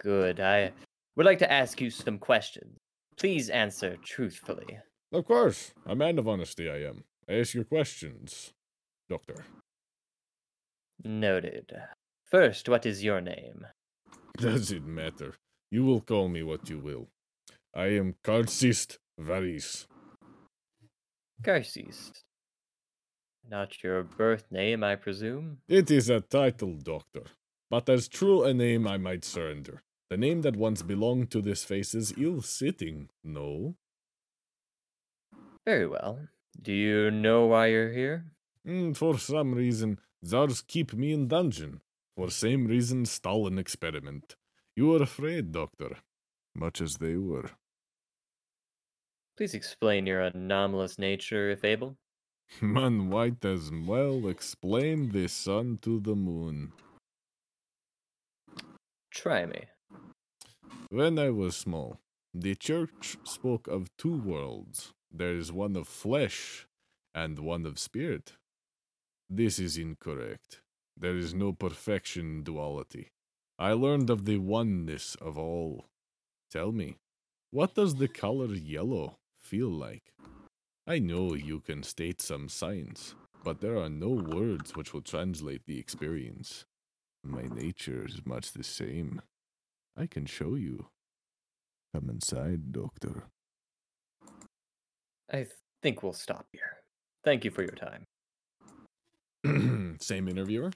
[0.02, 0.39] Good.
[0.39, 0.72] I
[1.15, 2.78] would like to ask you some questions.
[3.17, 4.80] Please answer truthfully.
[5.12, 7.04] Of course, a man of honesty I am.
[7.30, 8.52] Ask your questions,
[9.10, 9.46] Doctor.
[11.04, 11.72] Noted.
[12.26, 13.67] First, what is your name?
[14.38, 15.36] Does it matter?
[15.69, 17.10] You will call me what you will.
[17.76, 19.86] I am Karcist Varis.
[21.41, 22.12] Garces.
[23.49, 25.60] Not your birth name, I presume?
[25.67, 27.23] It is a title, Doctor,
[27.69, 29.84] but as true a name I might surrender.
[30.10, 33.75] The name that once belonged to this face is ill-sitting, no?
[35.65, 36.19] Very well.
[36.62, 38.25] Do you know why you're here?
[38.67, 41.82] Mm, for some reason, Zars keep me in dungeon.
[42.15, 44.36] For same reason, Stalin experiment.
[44.75, 45.97] You were afraid, Doctor,
[46.56, 47.49] much as they were.
[49.36, 51.97] Please explain your anomalous nature, if able.
[52.61, 56.71] Man might as well explain the sun to the moon.
[59.11, 59.63] Try me.
[60.89, 61.99] When I was small,
[62.33, 64.93] the church spoke of two worlds.
[65.11, 66.67] There is one of flesh
[67.13, 68.33] and one of spirit.
[69.29, 70.61] This is incorrect.
[70.97, 73.11] There is no perfection in duality.
[73.57, 75.85] I learned of the oneness of all.
[76.51, 76.97] Tell me,
[77.51, 80.13] what does the color yellow feel like?
[80.86, 85.65] I know you can state some science, but there are no words which will translate
[85.65, 86.65] the experience.
[87.24, 89.22] My nature is much the same.
[89.98, 90.88] I can show you.
[91.93, 93.24] Come inside, Doctor.
[95.32, 95.48] I
[95.82, 96.78] think we'll stop here.
[97.24, 98.06] Thank you for your time.
[100.02, 100.72] Same interviewer.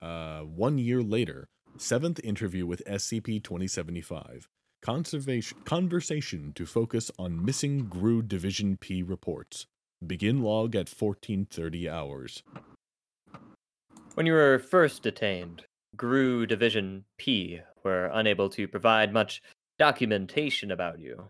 [0.00, 4.48] Uh, one year later, seventh interview with SCP 2075.
[4.82, 9.66] Conservation conversation to focus on missing GRU Division P reports.
[10.04, 12.42] Begin log at 1430 hours.
[14.14, 15.66] When you were first detained,
[15.96, 19.40] GRU Division P were unable to provide much
[19.78, 21.28] documentation about you.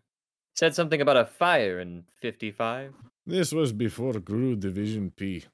[0.57, 2.95] Said something about a fire in 55?
[3.27, 5.45] This was before GRU Division P,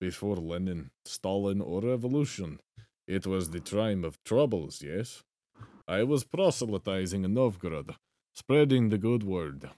[0.00, 2.58] before Lenin, Stalin, or revolution.
[3.06, 5.22] It was the time of troubles, yes?
[5.86, 7.96] I was proselytizing in Novgorod,
[8.32, 9.70] spreading the good word.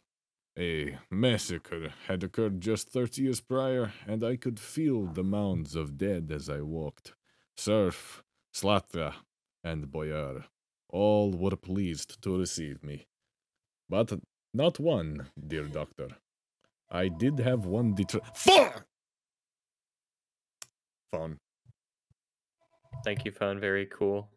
[0.58, 5.98] A massacre had occurred just 30 years prior, and I could feel the mounds of
[5.98, 7.14] dead as I walked.
[7.56, 8.22] Serf,
[8.54, 9.14] Slatra,
[9.64, 10.44] and Boyar,
[10.88, 13.06] all were pleased to receive me.
[13.88, 14.12] But
[14.54, 16.08] not one, dear doctor.
[16.88, 18.86] I did have one detra- Fuck!
[21.12, 21.38] Phone.
[23.04, 23.60] Thank you, phone.
[23.60, 24.30] Very cool.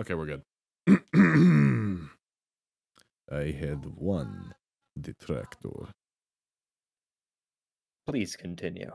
[0.00, 0.42] Okay, we're good.
[3.32, 4.54] I had one
[4.98, 5.88] detractor.
[8.06, 8.92] Please continue.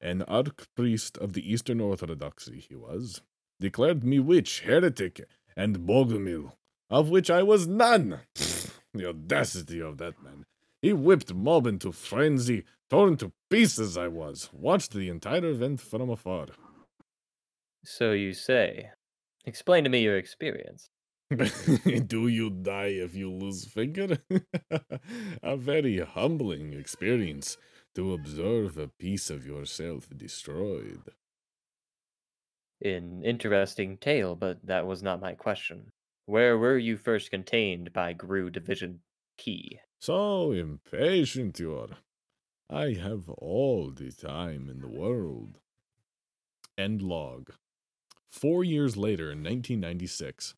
[0.00, 3.20] An archpriest of the Eastern Orthodoxy he was,
[3.60, 6.52] declared me witch, heretic, and bogomil,
[6.88, 8.20] of which I was none.
[8.94, 10.46] the audacity of that man.
[10.80, 16.08] He whipped mob into frenzy, torn to pieces I was, watched the entire event from
[16.08, 16.46] afar.
[17.84, 18.92] So you say.
[19.48, 20.90] Explain to me your experience.
[22.06, 24.18] Do you die if you lose finger?
[25.42, 27.56] a very humbling experience
[27.94, 31.00] to observe a piece of yourself destroyed.
[32.82, 35.92] An interesting tale, but that was not my question.
[36.26, 39.00] Where were you first contained by GRU Division
[39.38, 39.80] P?
[39.98, 41.96] So impatient you are.
[42.68, 45.58] I have all the time in the world.
[46.76, 47.50] End log.
[48.30, 50.54] Four years later, in 1996,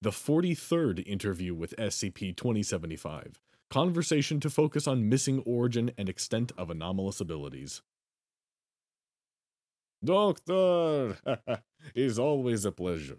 [0.00, 3.40] the 43rd interview with SCP 2075.
[3.70, 7.82] Conversation to focus on missing origin and extent of anomalous abilities.
[10.04, 11.16] Doctor!
[11.94, 13.18] is always a pleasure.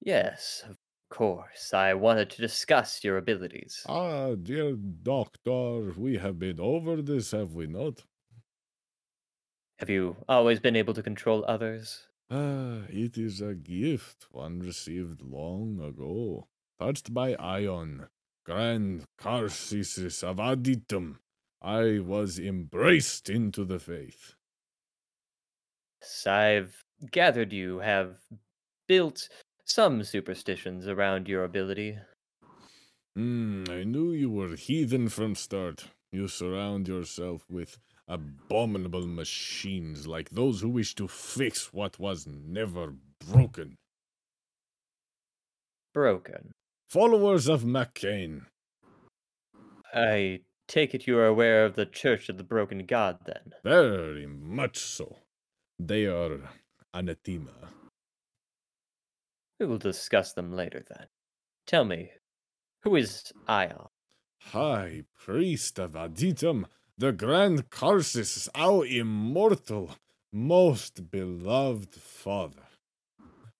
[0.00, 0.76] Yes, of
[1.10, 1.74] course.
[1.74, 3.84] I wanted to discuss your abilities.
[3.88, 8.04] Ah, dear doctor, we have been over this, have we not?
[9.80, 12.06] Have you always been able to control others?
[12.30, 18.08] Ah, it is a gift one received long ago, touched by Ion,
[18.44, 21.18] Grand Carcisis Avaditum.
[21.60, 24.34] I was embraced into the faith.
[26.26, 28.18] I've gathered you have
[28.86, 29.28] built
[29.64, 31.98] some superstitions around your ability.
[33.16, 35.88] Hmm, I knew you were heathen from start.
[36.12, 37.78] You surround yourself with
[38.08, 42.94] abominable machines like those who wish to fix what was never
[43.30, 43.76] broken.
[45.92, 46.52] Broken.
[46.88, 48.46] Followers of Mekhane.
[49.92, 53.52] I take it you are aware of the Church of the Broken God, then.
[53.62, 55.18] Very much so.
[55.78, 56.40] They are
[56.92, 57.70] anathema.
[59.60, 61.06] We will discuss them later then.
[61.66, 62.10] Tell me,
[62.82, 63.86] who is Ion?
[64.40, 66.66] High priest of Adytum,
[66.96, 69.96] the grand Karcist, our immortal,
[70.32, 72.62] most beloved father.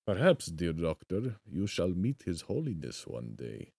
[0.07, 3.73] Perhaps, dear doctor, you shall meet his holiness one day.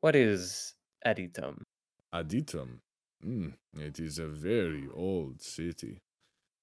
[0.00, 0.74] What is
[1.06, 1.62] Adytum?
[2.12, 2.80] Adytum,
[3.24, 6.00] mm, it is a very old city.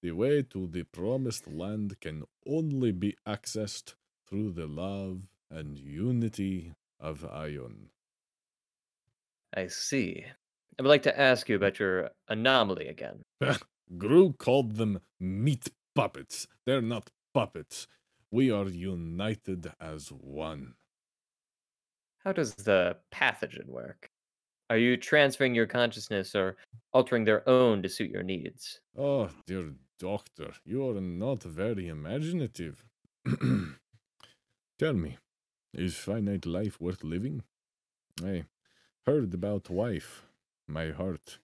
[0.01, 3.95] The way to the promised land can only be accessed
[4.27, 7.89] through the love and unity of Ion.
[9.55, 10.25] I see.
[10.79, 13.21] I would like to ask you about your anomaly again.
[13.97, 16.47] Gru called them meat puppets.
[16.65, 17.85] They're not puppets.
[18.31, 20.75] We are united as one.
[22.23, 24.09] How does the pathogen work?
[24.69, 26.55] Are you transferring your consciousness or
[26.93, 28.79] altering their own to suit your needs?
[28.97, 32.85] Oh, dear doctor, you are not very imaginative.
[34.79, 35.17] Tell me,
[35.73, 37.43] is finite life worth living?
[38.23, 38.45] I
[39.05, 40.28] heard about wife.
[40.69, 41.39] My heart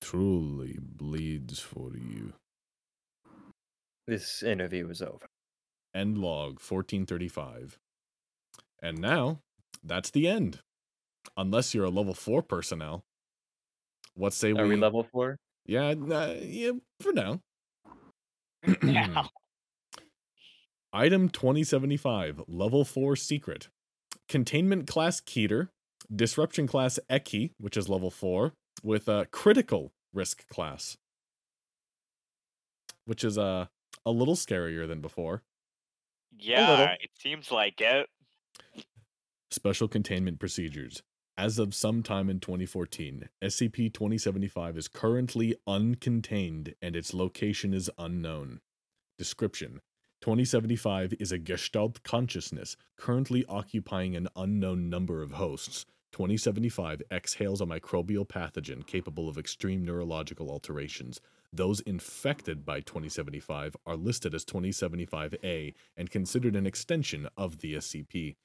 [0.00, 2.32] truly bleeds for you.
[4.08, 5.28] This interview is over.
[5.94, 7.78] End log 1435.
[8.82, 9.38] And now,
[9.84, 10.58] that's the end.
[11.36, 13.04] Unless you're a level 4 personnel.
[14.14, 15.38] What say Are we we level four?
[15.66, 17.40] Yeah, uh, yeah, for now.
[18.82, 19.26] Yeah.
[20.92, 23.68] Item 2075, level 4 secret.
[24.28, 25.68] Containment class Keter,
[26.14, 28.52] disruption class Ekhi, which is level 4,
[28.84, 30.96] with a critical risk class,
[33.06, 33.66] which is uh,
[34.06, 35.42] a little scarier than before.
[36.38, 38.08] Yeah, it seems like it.
[39.50, 41.02] Special containment procedures.
[41.36, 48.60] As of sometime in 2014, SCP 2075 is currently uncontained and its location is unknown.
[49.18, 49.80] Description
[50.20, 55.86] 2075 is a Gestalt consciousness currently occupying an unknown number of hosts.
[56.14, 61.20] 2075 exhales a microbial pathogen capable of extreme neurological alterations.
[61.52, 68.36] Those infected by 2075 are listed as 2075A and considered an extension of the SCP.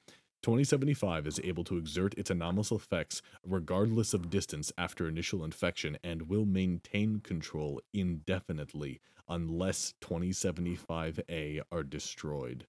[0.42, 6.22] 2075 is able to exert its anomalous effects regardless of distance after initial infection and
[6.22, 8.98] will maintain control indefinitely
[9.28, 12.66] unless 2075A are destroyed.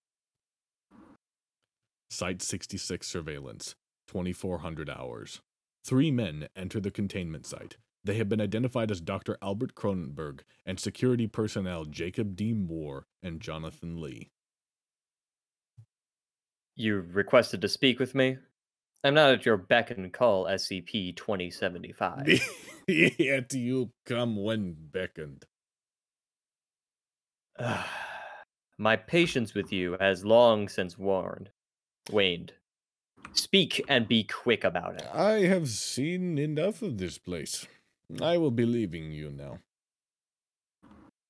[2.11, 3.73] Site 66 surveillance,
[4.11, 5.39] 2400 hours.
[5.85, 7.77] Three men enter the containment site.
[8.03, 9.37] They have been identified as Dr.
[9.41, 12.51] Albert Cronenberg and security personnel Jacob D.
[12.51, 14.31] Moore and Jonathan Lee.
[16.75, 18.37] You requested to speak with me?
[19.03, 22.27] I'm not at your beck and call, SCP 2075.
[22.87, 25.45] Yet you come when beckoned.
[28.77, 31.51] My patience with you has long since warned,
[32.11, 32.53] waned.
[33.33, 35.07] Speak and be quick about it.
[35.13, 37.67] I have seen enough of this place.
[38.21, 39.59] I will be leaving you now.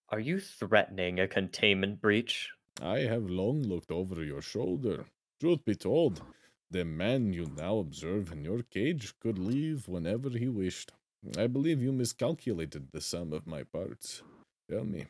[0.10, 2.50] Are you threatening a containment breach?
[2.82, 5.06] I have long looked over your shoulder.
[5.40, 6.22] Truth be told,
[6.70, 10.92] the man you now observe in your cage could leave whenever he wished.
[11.38, 14.24] I believe you miscalculated the sum of my parts.
[14.70, 15.06] Tell me,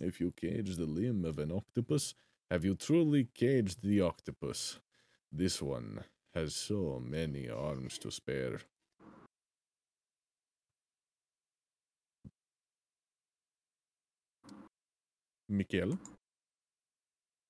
[0.00, 2.14] if you cage the limb of an octopus,
[2.50, 4.78] have you truly caged the octopus?
[5.32, 6.04] This one
[6.36, 8.60] has so many arms to spare.
[15.48, 15.98] Mikhail?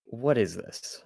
[0.05, 1.03] What is this?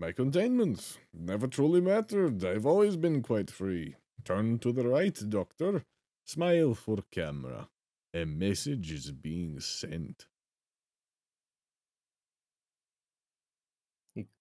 [0.00, 2.44] My containment never truly mattered.
[2.44, 3.94] I've always been quite free.
[4.24, 5.84] Turn to the right, Doctor.
[6.24, 7.68] Smile for camera.
[8.12, 10.26] A message is being sent.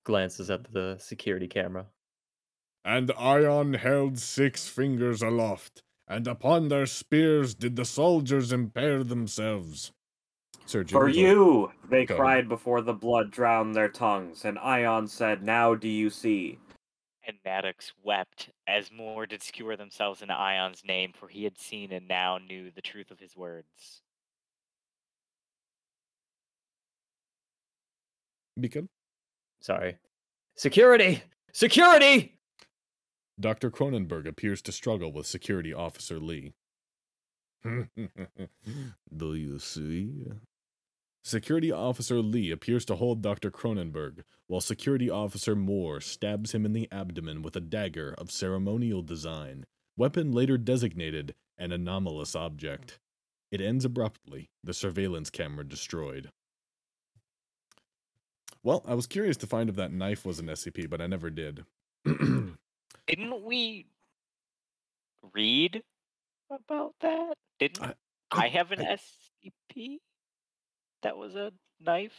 [0.03, 1.87] Glances at the security camera.
[2.83, 9.91] And Ion held six fingers aloft, and upon their spears did the soldiers impair themselves.
[10.65, 12.15] Sir For Jimmy, you, they Go.
[12.15, 16.59] cried before the blood drowned their tongues, and Ion said, Now do you see?
[17.27, 21.91] And Maddox wept as more did skewer themselves in Ion's name, for he had seen
[21.91, 24.01] and now knew the truth of his words.
[28.57, 28.87] Mikhail?
[29.61, 29.97] Sorry.
[30.55, 31.23] Security!
[31.53, 32.37] Security!
[33.39, 33.71] Dr.
[33.71, 36.53] Cronenberg appears to struggle with Security Officer Lee.
[37.63, 40.25] Do you see?
[41.23, 43.51] Security Officer Lee appears to hold Dr.
[43.51, 49.03] Cronenberg, while Security Officer Moore stabs him in the abdomen with a dagger of ceremonial
[49.03, 52.99] design, weapon later designated an anomalous object.
[53.51, 56.29] It ends abruptly, the surveillance camera destroyed.
[58.63, 61.29] Well, I was curious to find if that knife was an SCP, but I never
[61.29, 61.65] did.
[62.05, 63.87] Didn't we
[65.33, 65.81] read
[66.51, 67.33] about that?
[67.59, 67.95] Didn't I-
[68.31, 69.97] I, I- have an I- SCP
[71.03, 72.13] that was a knife?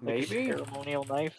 [0.00, 0.46] Like a Maybe.
[0.50, 1.36] ceremonial knife?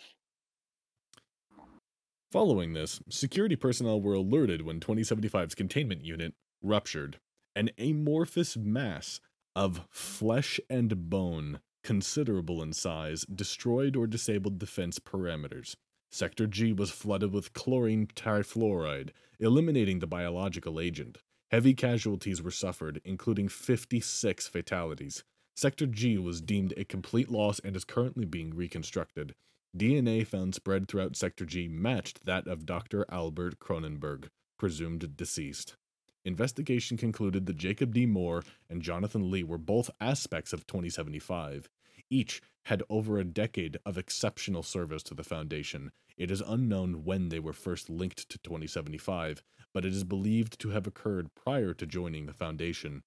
[2.32, 7.20] Following this, security personnel were alerted when 2075's containment unit ruptured.
[7.56, 9.20] An amorphous mass
[9.56, 15.76] of flesh and bone, considerable in size, destroyed or disabled defense parameters.
[16.12, 21.20] Sector G was flooded with chlorine trifluoride, eliminating the biological agent.
[21.52, 25.24] Heavy casualties were suffered, including 56 fatalities.
[25.56, 29.36] Sector G was deemed a complete loss and is currently being reconstructed.
[29.78, 33.06] DNA found spread throughout Sector G matched that of Dr.
[33.10, 34.28] Albert Cronenberg,
[34.58, 35.76] presumed deceased.
[36.24, 38.06] Investigation concluded that Jacob D.
[38.06, 41.68] Moore and Jonathan Lee were both aspects of 2075.
[42.10, 45.92] Each had over a decade of exceptional service to the Foundation.
[46.18, 49.42] It is unknown when they were first linked to 2075,
[49.74, 53.02] but it is believed to have occurred prior to joining the Foundation.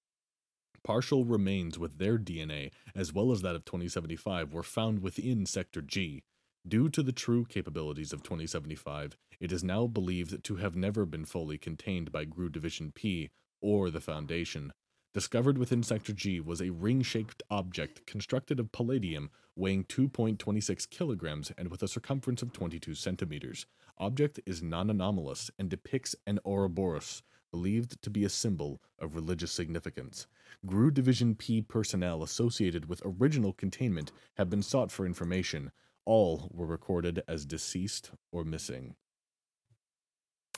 [0.83, 5.81] Partial remains with their DNA, as well as that of 2075, were found within Sector
[5.83, 6.23] G.
[6.67, 11.23] Due to the true capabilities of 2075, it is now believed to have never been
[11.23, 13.29] fully contained by GRU Division P
[13.61, 14.73] or the Foundation.
[15.13, 21.51] Discovered within Sector G was a ring shaped object constructed of palladium weighing 2.26 kilograms
[21.55, 23.67] and with a circumference of 22 centimeters.
[23.99, 29.51] Object is non anomalous and depicts an Ouroboros, believed to be a symbol of religious
[29.51, 30.25] significance.
[30.65, 35.71] GRU Division P personnel associated with original containment have been sought for information.
[36.05, 38.95] All were recorded as deceased or missing.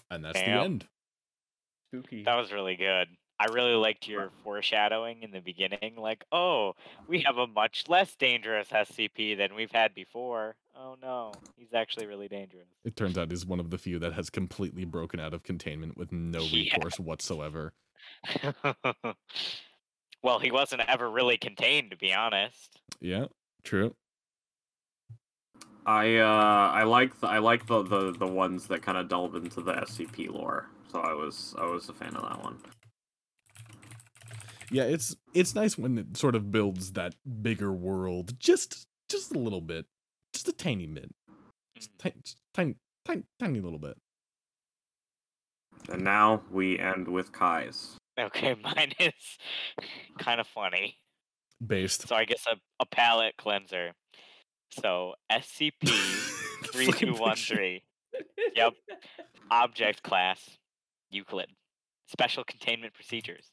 [0.09, 0.87] And that's the end.
[1.89, 2.23] Spooky.
[2.23, 3.07] That was really good.
[3.39, 5.95] I really liked your foreshadowing in the beginning.
[5.95, 6.73] Like, oh,
[7.07, 10.55] we have a much less dangerous SCP than we've had before.
[10.75, 12.67] Oh no, he's actually really dangerous.
[12.83, 15.97] It turns out he's one of the few that has completely broken out of containment
[15.97, 16.73] with no Yeah.
[16.75, 17.73] recourse whatsoever.
[20.23, 22.79] well, he wasn't ever really contained, to be honest.
[22.99, 23.25] Yeah,
[23.63, 23.95] true.
[25.87, 29.35] I uh I like the, I like the, the the ones that kind of delve
[29.35, 30.69] into the SCP lore.
[30.91, 32.57] So I was I was a fan of that one.
[34.69, 39.39] Yeah, it's it's nice when it sort of builds that bigger world just just a
[39.39, 39.85] little bit,
[40.33, 41.09] just a tiny bit,
[41.77, 41.97] just Mm.
[41.99, 42.15] tiny,
[42.53, 42.75] tiny,
[43.05, 43.97] tiny, tiny little bit.
[45.89, 47.95] And now we end with Kai's.
[48.19, 49.13] Okay, mine is
[50.19, 50.97] kind of funny.
[51.65, 52.09] Based.
[52.09, 53.93] So I guess a, a palette cleanser.
[54.71, 55.89] So SCP
[56.71, 57.83] three two one three.
[58.55, 58.73] Yep.
[59.51, 60.57] Object class
[61.09, 61.49] Euclid.
[62.05, 63.51] Special containment procedures.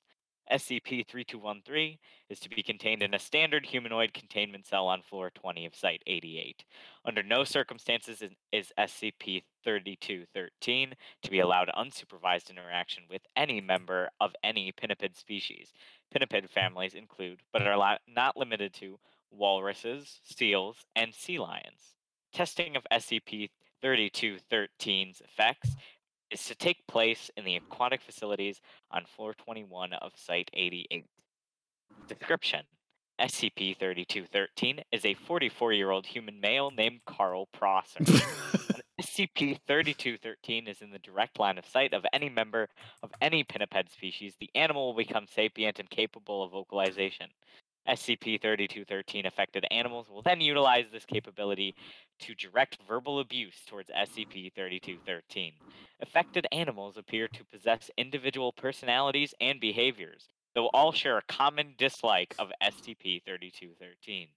[0.52, 1.96] SCP 3213
[2.28, 6.02] is to be contained in a standard humanoid containment cell on floor 20 of Site
[6.06, 6.64] 88.
[7.06, 14.34] Under no circumstances is, SCP 3213 to be allowed unsupervised interaction with any member of
[14.44, 15.72] any pinniped species.
[16.12, 18.98] Pinniped families include, but are not limited to,
[19.36, 21.94] walruses, seals, and sea lions.
[22.32, 23.50] Testing of SCP
[23.82, 25.76] 3213's effects
[26.30, 28.60] is to take place in the aquatic facilities
[28.90, 31.04] on floor 21 of Site 88.
[32.08, 32.62] Description
[33.20, 38.00] SCP 3213 is a 44 year old human male named Carl Prosser.
[39.00, 42.68] SCP 3213 is in the direct line of sight of any member
[43.02, 44.34] of any pinniped species.
[44.38, 47.28] The animal will become sapient and capable of vocalization.
[47.88, 51.74] SCP 3213 affected animals will then utilize this capability
[52.20, 55.52] to direct verbal abuse towards SCP 3213.
[56.00, 62.34] Affected animals appear to possess individual personalities and behaviors, though all share a common dislike
[62.38, 64.28] of SCP 3213.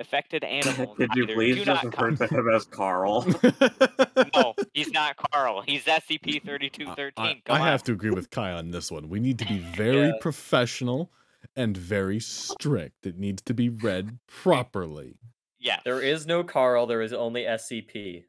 [0.00, 3.26] Affected animals Could you please do just not refer to him as Carl?
[4.34, 5.62] no, he's not Carl.
[5.66, 7.12] He's SCP 3213.
[7.16, 9.08] I- Come I have to agree with Kai on this one.
[9.08, 10.12] We need to be very Yeah.
[10.20, 11.10] professional
[11.56, 13.06] and very strict.
[13.06, 15.16] It needs to be read properly.
[15.58, 15.80] Yeah.
[15.84, 16.86] There is no Carl.
[16.86, 18.24] There is only SCP.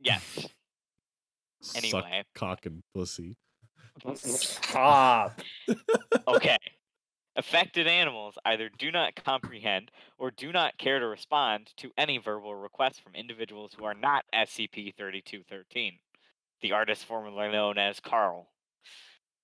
[0.00, 0.46] Yes.
[1.60, 2.24] Suck Anyway.
[2.34, 3.36] cock and pussy.
[4.14, 5.40] Stop.
[6.26, 6.56] Okay.
[7.36, 12.54] Affected animals either do not comprehend or do not care to respond to any verbal
[12.54, 15.98] requests from individuals who are not SCP 3213,
[16.62, 18.48] the artist formerly known as Carl.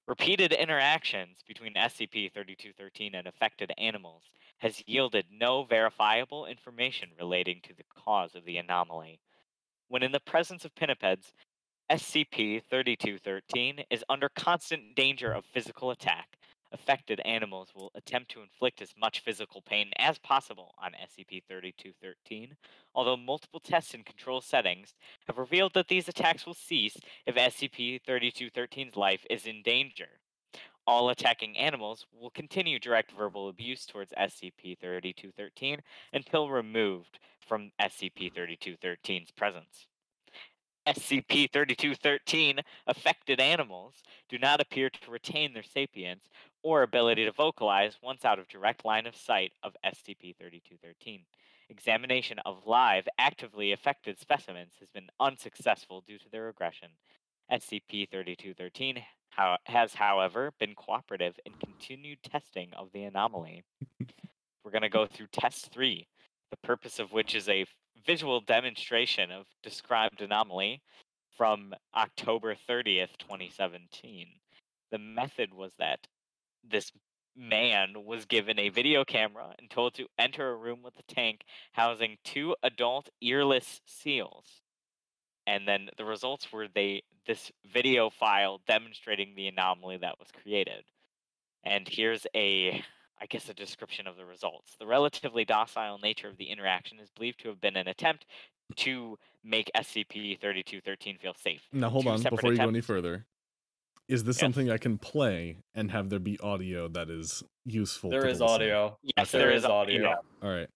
[0.07, 4.25] Repeated interactions between SCP 3213 and affected animals
[4.59, 9.21] has yielded no verifiable information relating to the cause of the anomaly.
[9.89, 11.33] When in the presence of pinnipeds,
[11.91, 16.37] SCP 3213 is under constant danger of physical attack,
[16.73, 22.57] affected animals will attempt to inflict as much physical pain as possible on SCP 3213,
[22.95, 24.95] although multiple tests in control settings
[25.27, 26.97] have revealed that these attacks will cease
[27.27, 30.09] if SCP 3213's life is in danger.
[30.87, 35.81] All attacking animals will continue direct verbal abuse towards SCP 3213
[36.13, 39.87] until removed from SCP 3213's presence.
[40.87, 43.95] SCP 3213 affected animals
[44.29, 46.25] do not appear to retain their sapience
[46.63, 51.23] or ability to vocalize once out of direct line of sight of SCP 3213.
[51.69, 56.91] Examination of live, actively affected specimens has been unsuccessful due to their aggression.
[57.51, 63.65] SCP 3213 how, has, however, been cooperative in continued testing of the anomaly.
[64.65, 66.07] We're going to go through test three,
[66.51, 67.65] the purpose of which is a
[68.05, 70.83] visual demonstration of described anomaly
[71.37, 74.27] from October 30th, 2017.
[74.91, 76.07] The method was that
[76.69, 76.93] this
[77.37, 81.43] man was given a video camera and told to enter a room with a tank
[81.73, 84.63] housing two adult earless seals.
[85.47, 90.85] And then the results were they this video file demonstrating the anomaly that was created.
[91.65, 92.83] And here's a
[93.21, 94.77] I guess a description of the results.
[94.79, 98.25] The relatively docile nature of the interaction is believed to have been an attempt
[98.77, 101.61] to make SCP-3213 feel safe.
[101.73, 103.27] Now hold Two on before you go any further.
[104.11, 104.41] Is this Yes.
[104.41, 108.11] something I can play and have there be audio that is useful?
[108.11, 108.99] There to is the audio.
[109.17, 109.39] Yes, Okay.
[109.39, 110.07] there There is is audio.
[110.09, 110.21] audio.
[110.43, 110.69] All right.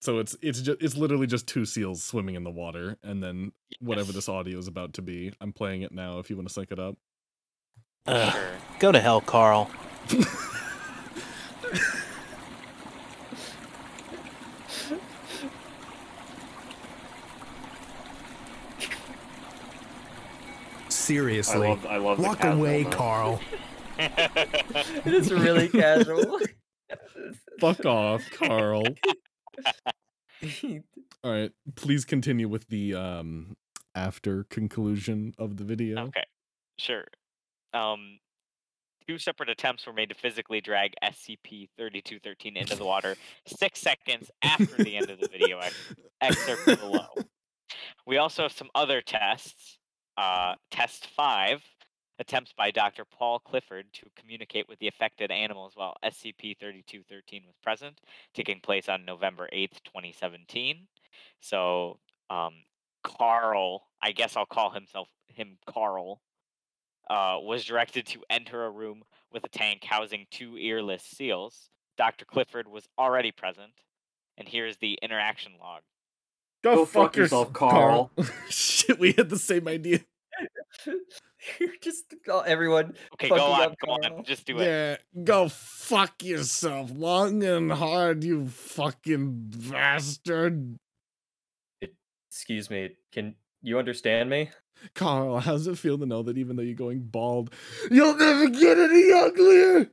[0.00, 3.52] So it's it's just it's literally just two seals swimming in the water, and then
[3.80, 5.32] whatever this audio is about to be.
[5.40, 6.18] I'm playing it now.
[6.18, 6.96] If you want to sync it up.
[8.06, 8.50] Ugh, Sure.
[8.80, 9.70] go to hell, Carl.
[21.06, 21.68] I Seriously.
[21.68, 22.16] love, I love.
[22.16, 22.94] the Walk away, casualness.
[22.96, 23.40] Carl.
[23.98, 26.40] it is really casual.
[27.60, 28.82] Fuck off, Carl.
[31.22, 31.52] All right.
[31.76, 33.56] Please continue with the um
[33.94, 36.06] after conclusion of the video.
[36.06, 36.24] Okay,
[36.76, 37.04] sure.
[37.72, 38.18] Um,
[39.06, 43.14] two separate attempts were made to physically drag SCP-3213 into the water
[43.46, 47.06] six seconds after the end of the video ex- excerpt below.
[48.06, 49.78] We also have some other tests.
[50.16, 51.62] Uh, test five,
[52.18, 53.04] attempts by Dr.
[53.04, 58.00] Paul Clifford to communicate with the affected animals while SCP-3213 was present,
[58.34, 60.86] taking place on November 8th, 2017.
[61.40, 61.98] So,
[62.30, 62.54] um,
[63.04, 66.22] Carl, I guess I'll call himself him Carl,
[67.10, 69.02] uh, was directed to enter a room
[69.32, 71.70] with a tank housing two earless seals.
[71.96, 72.24] Dr.
[72.24, 73.72] Clifford was already present,
[74.36, 75.82] and here's the interaction log.
[76.62, 78.10] Go fuck yourself, Carl.
[78.48, 80.00] Shit, we had the same idea.
[81.80, 82.94] Just call everyone.
[83.14, 84.64] Okay, go on, go on, just do it.
[84.64, 90.76] Yeah, go fuck yourself long and hard, you fucking bastard.
[92.28, 92.90] Excuse me.
[93.12, 94.50] Can you understand me?
[94.94, 97.52] Carl, how does it feel to know that even though you're going bald,
[97.90, 99.90] you'll never get any uglier?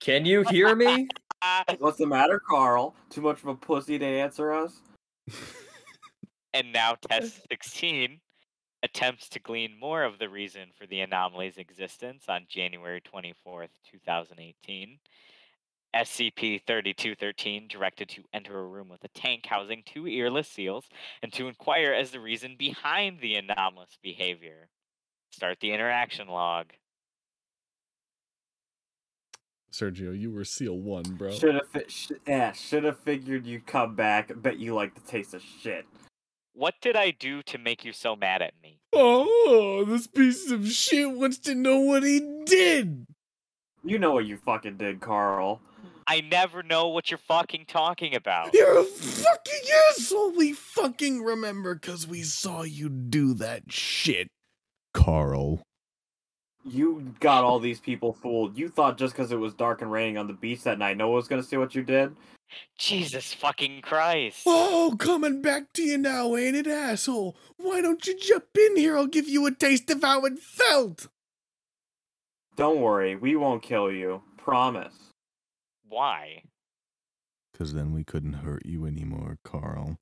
[0.00, 1.08] Can you hear me?
[1.78, 2.94] What's the matter, Carl?
[3.10, 4.80] Too much of a pussy to answer us?
[6.54, 8.20] And now test 16
[8.82, 14.98] attempts to glean more of the reason for the anomaly's existence on January 24th, 2018.
[15.94, 20.88] SCP-3213 directed to enter a room with a tank housing two earless seals
[21.22, 24.68] and to inquire as the reason behind the anomalous behavior.
[25.32, 26.66] Start the interaction log.
[29.72, 31.30] Sergio, you were seal one, bro.
[31.32, 34.32] Should have, fi- sh- yeah, should have figured you'd come back.
[34.36, 35.86] Bet you like the taste of shit.
[36.60, 38.80] What did I do to make you so mad at me?
[38.92, 43.06] Oh, this piece of shit wants to know what he did.
[43.82, 45.62] You know what you fucking did, Carl.
[46.06, 48.52] I never know what you're fucking talking about.
[48.52, 50.32] You're a fucking asshole.
[50.32, 54.28] We fucking remember because we saw you do that shit.
[54.92, 55.62] Carl.
[56.70, 58.56] You got all these people fooled.
[58.56, 61.08] You thought just because it was dark and raining on the beach that night, no
[61.08, 62.14] one was gonna see what you did.
[62.78, 64.42] Jesus fucking Christ.
[64.46, 67.36] Oh, coming back to you now, ain't it, asshole?
[67.56, 68.96] Why don't you jump in here?
[68.96, 71.08] I'll give you a taste of how it felt.
[72.56, 74.22] Don't worry, we won't kill you.
[74.36, 74.94] Promise.
[75.88, 76.42] Why?
[77.52, 79.98] Because then we couldn't hurt you anymore, Carl.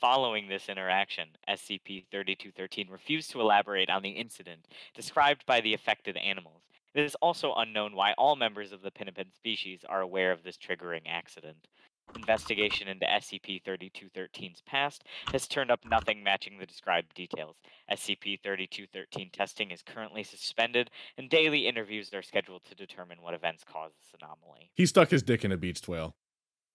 [0.00, 6.16] Following this interaction, SCP 3213 refused to elaborate on the incident described by the affected
[6.16, 6.62] animals.
[6.94, 10.56] It is also unknown why all members of the pinniped species are aware of this
[10.56, 11.68] triggering accident.
[12.16, 17.56] Investigation into SCP-3213's past has turned up nothing matching the described details.
[17.92, 23.96] SCP-3213 testing is currently suspended, and daily interviews are scheduled to determine what events caused
[23.98, 24.70] this anomaly.
[24.74, 26.16] He stuck his dick in a beached whale.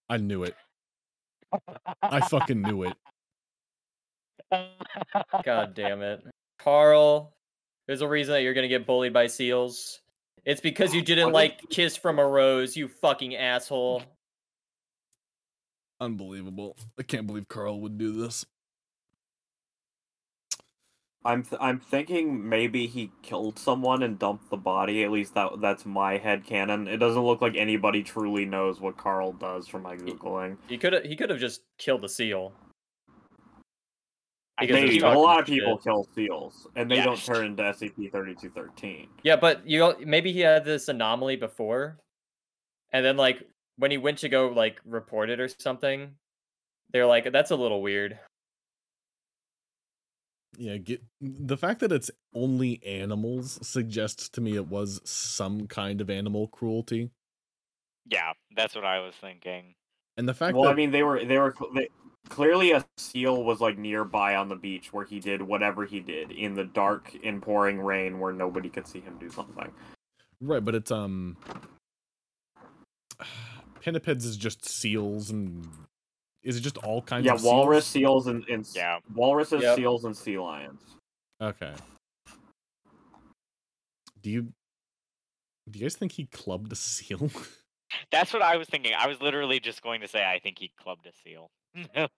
[0.08, 0.54] I knew it.
[2.02, 2.96] I fucking knew it.
[5.44, 6.22] God damn it.
[6.58, 7.34] Carl,
[7.86, 10.00] there's a reason that you're gonna get bullied by seals.
[10.44, 14.02] It's because you didn't like Kiss from a Rose, you fucking asshole.
[16.00, 16.76] Unbelievable.
[16.98, 18.44] I can't believe Carl would do this.
[21.24, 25.02] I'm th- I'm thinking maybe he killed someone and dumped the body.
[25.02, 26.86] At least that that's my head canon.
[26.86, 30.56] It doesn't look like anybody truly knows what Carl does from my googling.
[30.68, 32.52] He could have he could have just killed the seal.
[34.58, 35.58] I Because Maybe a lot of shit.
[35.58, 39.08] people kill seals, and they don't turn into SCP thirty two thirteen.
[39.22, 41.98] Yeah, but you know, maybe he had this anomaly before,
[42.90, 43.42] and then like
[43.76, 46.12] when he went to go like report it or something,
[46.90, 48.18] they're like, "That's a little weird."
[50.58, 56.00] Yeah, get the fact that it's only animals suggests to me it was some kind
[56.00, 57.10] of animal cruelty.
[58.06, 59.74] Yeah, that's what I was thinking.
[60.16, 61.88] And the fact that Well, that I mean, they were they were they,
[62.28, 66.30] clearly a seal was like nearby on the beach where he did whatever he did
[66.30, 69.70] in the dark in pouring rain where nobody could see him do something.
[70.40, 71.36] right, but it's um
[73.80, 75.66] pinnipeds is just seals and
[76.42, 78.24] is it just all kinds yeah, of walrus seals?
[78.24, 78.98] seals and, and Yeah.
[79.14, 79.76] walruses, Yep.
[79.76, 80.80] seals, and sea lions.
[81.42, 81.72] Okay.
[84.22, 84.42] Do you
[85.68, 87.30] do you guys think he clubbed a seal?
[88.10, 88.92] That's what I was thinking.
[88.96, 91.50] I was literally just going to say I think he clubbed a seal.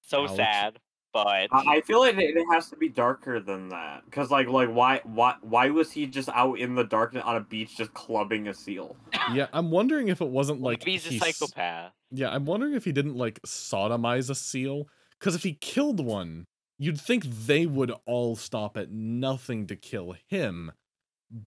[0.00, 0.36] so Ouch.
[0.36, 0.78] sad,
[1.12, 4.48] but I, I feel like it, it has to be darker than that, because like
[4.48, 7.94] like why why why was he just out in the darkness on a beach just
[7.94, 8.96] clubbing a seal?
[9.32, 11.92] yeah, I'm wondering if it wasn't like maybe he's a he psychopath.
[12.10, 14.88] Yeah, I'm wondering if he didn't like sodomize a seal.
[15.18, 16.46] Because if he killed one,
[16.78, 20.72] you'd think they would all stop at nothing to kill him,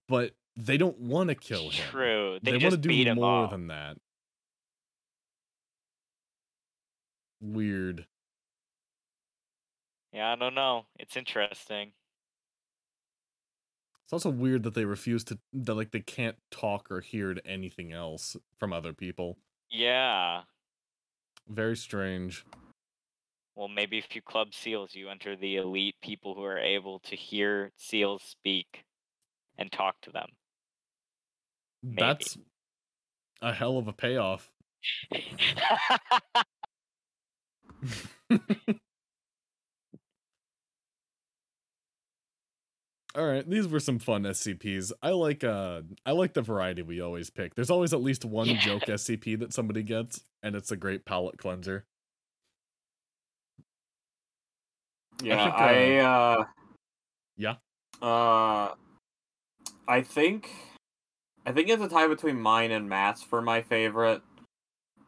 [0.08, 1.84] but they don't want to kill him.
[1.90, 2.38] True.
[2.42, 3.50] They, They, want to do him more up.
[3.50, 3.98] than that.
[7.40, 8.06] Weird.
[10.12, 10.86] Yeah, I don't know.
[10.98, 11.92] It's interesting.
[14.04, 17.46] It's also weird that they refuse to that like they can't talk or hear to
[17.46, 19.36] anything else from other people.
[19.70, 20.42] Yeah.
[21.46, 22.44] Very strange.
[23.54, 27.16] Well, maybe if you club seals, you enter the elite people who are able to
[27.16, 28.84] hear seals speak
[29.58, 30.28] and talk to them.
[31.82, 31.96] Maybe.
[32.00, 32.38] That's
[33.42, 34.50] a hell of a payoff.
[43.14, 44.92] All right, these were some fun SCPs.
[45.02, 47.54] I like uh I like the variety we always pick.
[47.54, 48.56] There's always at least one Yeah.
[48.58, 51.86] joke SCP that somebody gets, and it's a great palate cleanser.
[55.22, 56.44] Yeah, think, I uh
[57.36, 57.54] Yeah.
[58.02, 58.74] uh
[59.88, 60.50] I think
[61.46, 64.22] I think it's a tie between mine and Matt's for my favorite.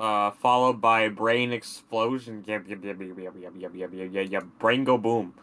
[0.00, 2.42] Uh followed by Brain Explosion.
[2.46, 4.44] Yep, yep, yep, yep, yep, yep, yep, yep, yep, yep, yep.
[4.58, 5.34] Brain go boom.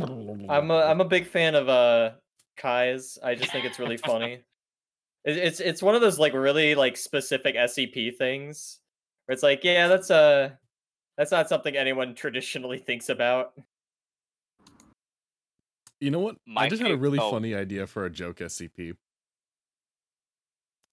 [0.00, 2.12] I'm a I'm a big fan of uh
[2.56, 3.18] Kai's.
[3.22, 4.40] I just think it's really funny.
[5.26, 8.80] It, it's it's one of those like really like specific SCP things
[9.24, 10.50] where it's like, yeah, that's uh
[11.16, 13.54] that's not something anyone traditionally thinks about.
[15.98, 16.34] You know what?
[16.46, 17.30] I My just had a really oh.
[17.30, 18.96] funny idea for a joke SCP.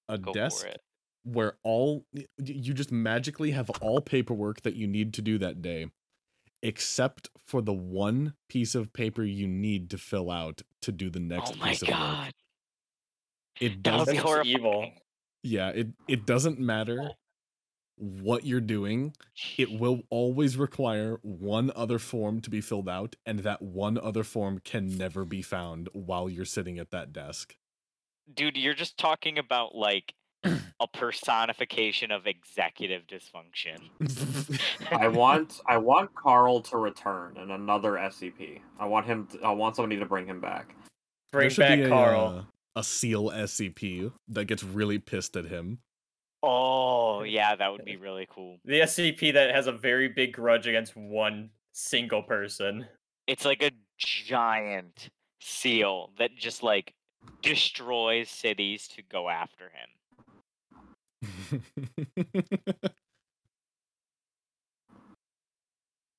[0.07, 0.81] A Go desk for it.
[1.23, 2.05] Where all
[2.37, 5.87] you just magically have all paperwork that you need to do that day
[6.63, 11.19] except for the one piece of paper you need to fill out to do the
[11.19, 11.97] next Oh my piece of work.
[11.97, 12.33] god.
[13.59, 14.55] It That would doesn't be That's horrifying.
[14.57, 14.91] evil.
[15.43, 17.15] yeah, it it doesn't matter oh.
[17.97, 19.13] what you're doing.
[19.57, 24.23] It will always require one other form to be filled out and that one other
[24.23, 27.55] form can never be found while you're sitting at that desk.
[28.33, 30.13] Dude, you're just talking about like
[30.79, 33.79] a personification of executive dysfunction.
[34.91, 38.59] I want I want Carl to return in another SCP.
[38.79, 40.75] I want him to, I want somebody to bring him back.
[41.31, 42.45] There Bring should back be a, Carl.
[42.75, 45.79] uh, a seal SCP that gets really pissed at him.
[46.43, 48.57] Oh, yeah, that would be really cool.
[48.65, 52.87] the SCP that has a very big grudge against one single person.
[53.27, 53.69] It's like a
[53.99, 56.93] giant seal that just like
[57.43, 59.87] destroys cities to go after him.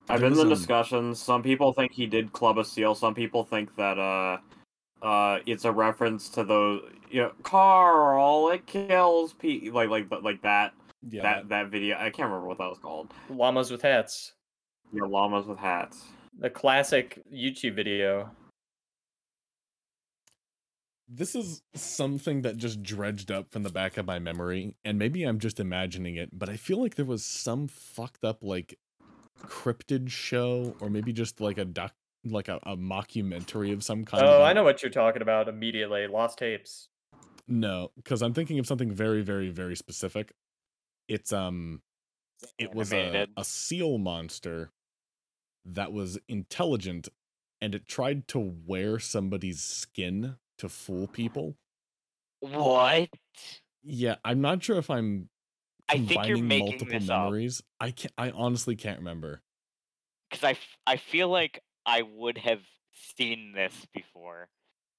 [0.08, 1.20] I've been in the discussions.
[1.20, 2.94] Some people think he did club a seal.
[2.94, 4.38] Some people think that uh,
[5.02, 6.82] uh, it's a reference to those.
[7.10, 10.74] You know, Carl, it kills people like like like that.
[11.08, 11.96] Yeah, that that video.
[11.96, 13.12] I can't remember what that was called.
[13.30, 14.34] Llamas with hats.
[14.92, 16.04] Yeah, llamas with hats.
[16.38, 18.30] The classic YouTube video.
[21.08, 25.24] This is something that just dredged up from the back of my memory, and maybe
[25.24, 28.78] I'm just imagining it, but I feel like there was some fucked up like
[29.40, 31.92] cryptid show, or maybe just like a doc,
[32.24, 34.24] like a, a mockumentary of some kind.
[34.24, 36.06] Oh, I know what you're talking about immediately.
[36.06, 36.88] Lost tapes.
[37.48, 40.32] No, because I'm thinking of something very, very, very specific.
[41.08, 41.82] It's um,
[42.58, 44.70] it was a, a seal monster
[45.64, 47.08] that was intelligent,
[47.60, 51.56] and it tried to wear somebody's skin to fool people.
[52.38, 53.08] What?
[53.82, 55.28] Yeah, I'm not sure if I'm
[55.88, 57.24] I think you're combining making multiple this up.
[57.24, 57.62] memories.
[57.80, 58.12] I can't.
[58.16, 59.42] I honestly can't remember.
[60.30, 62.60] Because I, f- I feel like I would have
[63.16, 64.48] seen this before.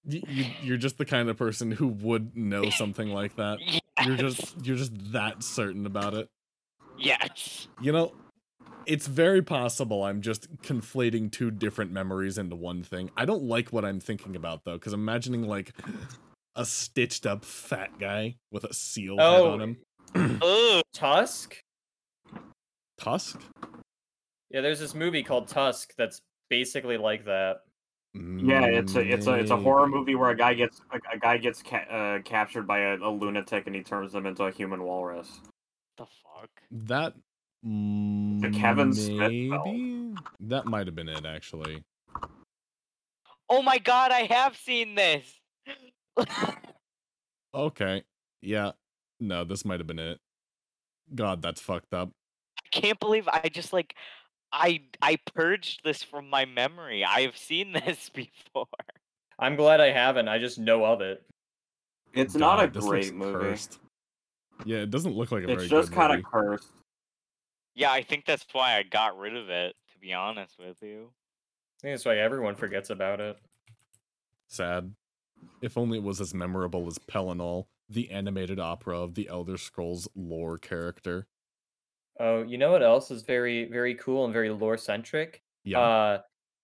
[0.05, 0.21] You,
[0.61, 3.59] you're just the kind of person who would know something like that.
[3.61, 3.79] Yes.
[4.05, 6.27] You're just you're just that certain about it.
[6.97, 7.67] Yes.
[7.79, 8.11] You know,
[8.85, 13.09] it's very possible I'm just conflating two different memories into one thing.
[13.17, 15.73] I don't like what I'm thinking about though, because I'm imagining like
[16.55, 19.77] a stitched up fat guy with a seal head Oh, on him.
[20.41, 21.57] oh, Tusk?
[22.97, 23.41] Tusk?
[24.49, 27.61] Yeah, there's this movie called Tusk that's basically like that.
[28.15, 31.17] Yeah, it's a it's a it's a horror movie where a guy gets a, a
[31.17, 34.51] guy gets ca- uh, captured by a, a lunatic and he turns them into a
[34.51, 35.41] human walrus.
[35.97, 36.49] The fuck?
[36.69, 37.15] That
[37.63, 40.19] The mm, Kevin Smith maybe film.
[40.41, 41.83] that might have been it actually.
[43.49, 45.25] Oh my god, I have seen this.
[47.55, 48.03] Okay,
[48.41, 48.71] yeah,
[49.19, 50.19] no, this might have been it.
[51.13, 52.09] God, that's fucked up.
[52.57, 53.95] I can't believe I just like
[54.51, 57.05] I I purged this from my memory.
[57.05, 58.65] I've seen this before.
[59.39, 60.27] I'm glad I haven't.
[60.27, 61.23] I just know of it.
[62.13, 63.33] It's not a God, great movie.
[63.33, 63.79] cursed.
[64.65, 66.67] Yeah, it doesn't look like a It's very just kind of cursed.
[67.75, 71.09] Yeah, I think that's why I got rid of it, to be honest with you.
[71.09, 73.37] I think that's why everyone forgets about it.
[74.47, 74.93] Sad.
[75.61, 80.07] If only it was as memorable as Pelinal, the animated opera of the Elder Scrolls
[80.15, 81.27] lore character.
[82.19, 85.41] Oh, you know what else is very, very cool and very lore centric?
[85.63, 86.21] Yeah, Uh,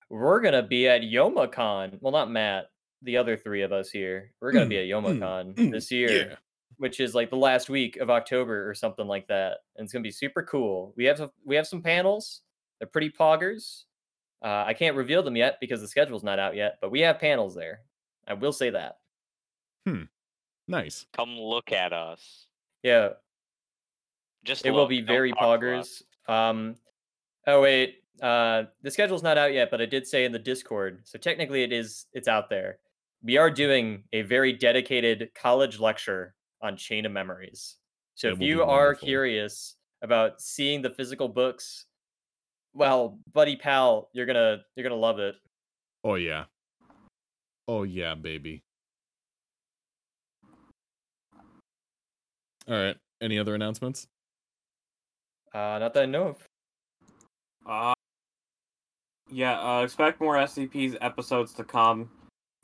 [0.09, 1.97] we're gonna be at Youmacon.
[2.01, 2.65] Well, not Matt.
[3.01, 4.33] The other three of us here.
[4.41, 6.35] We're gonna be at Youmacon mm, this year, yeah.
[6.79, 10.01] Which is like the last week of October or something like that, and it's gonna
[10.03, 10.93] be super cool.
[10.97, 12.41] We have we have some panels.
[12.79, 13.83] They're pretty poggers.
[14.41, 17.19] Uh, I can't reveal them yet because the schedule's not out yet, but we have
[17.19, 17.81] panels there.
[18.25, 18.99] I will say that.
[19.85, 20.03] Hmm.
[20.67, 21.05] Nice.
[21.13, 22.45] Come look at us.
[22.83, 23.09] Yeah,
[24.45, 26.03] Just it will be very talk to us.
[26.27, 26.33] poggers.
[26.33, 26.75] Um,
[27.47, 31.01] oh wait, uh, the schedule's not out yet, but I did say in the Discord,
[31.03, 32.05] so technically it is.
[32.13, 32.79] It's out there.
[33.21, 37.77] We are doing a very dedicated college lecture on Chain of Memories.
[38.15, 39.05] So It if you are wonderful.
[39.07, 41.85] curious about seeing the physical books,
[42.73, 45.35] well, buddy pal, you're gonna you're gonna love it.
[46.03, 46.45] Oh yeah.
[47.67, 48.63] Oh yeah, baby.
[52.67, 52.97] All right.
[53.21, 54.07] Any other announcements?
[55.53, 56.43] Uh, not that I know of.
[57.65, 57.93] Uh,
[59.31, 62.09] yeah, uh, expect more SCPs episodes to come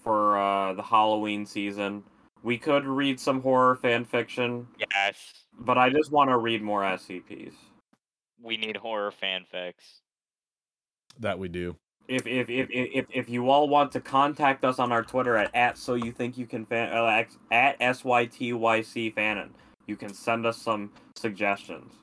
[0.02, 2.04] for uh, the Halloween season.
[2.46, 5.18] We could read some horror fan fiction, Yes.
[5.58, 7.56] but I just want to read more SCPs.
[8.40, 10.02] We need horror fanfics.
[11.20, 11.76] That we do.
[12.08, 15.36] If if if if if, if you all want to contact us on our Twitter
[15.38, 19.50] at, at so you think you can fan uh, at sytyc fanon,
[19.88, 21.94] you can send us some suggestions.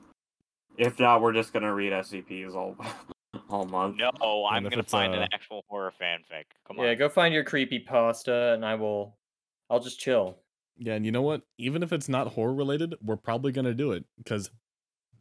[0.77, 2.75] If not, we're just gonna read SCPs all
[3.49, 3.95] all month.
[3.95, 6.47] No, I'm gonna find uh, an actual horror fanfic.
[6.67, 6.85] Come on.
[6.85, 6.97] Yeah, on.
[6.97, 9.15] go find your creepy pasta, and I will.
[9.69, 10.37] I'll just chill.
[10.77, 11.43] Yeah, and you know what?
[11.57, 14.49] Even if it's not horror related, we're probably gonna do it because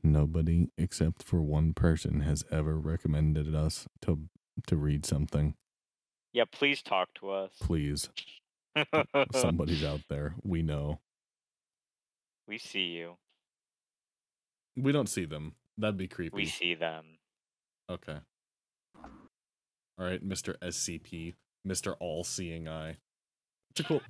[0.02, 4.20] nobody except for one person has ever recommended us to
[4.66, 5.54] to read something.
[6.32, 7.52] Yeah, please talk to us.
[7.60, 8.08] Please,
[9.32, 10.34] somebody's out there.
[10.42, 11.00] We know.
[12.48, 13.16] we see you.
[14.76, 15.54] We don't see them.
[15.76, 16.34] That'd be creepy.
[16.34, 17.04] We see them.
[17.90, 18.18] Okay.
[19.98, 20.56] All right, Mr.
[20.62, 21.34] SCP,
[21.68, 21.94] Mr.
[22.00, 22.96] All Seeing Eye.
[23.70, 24.00] It's a cool.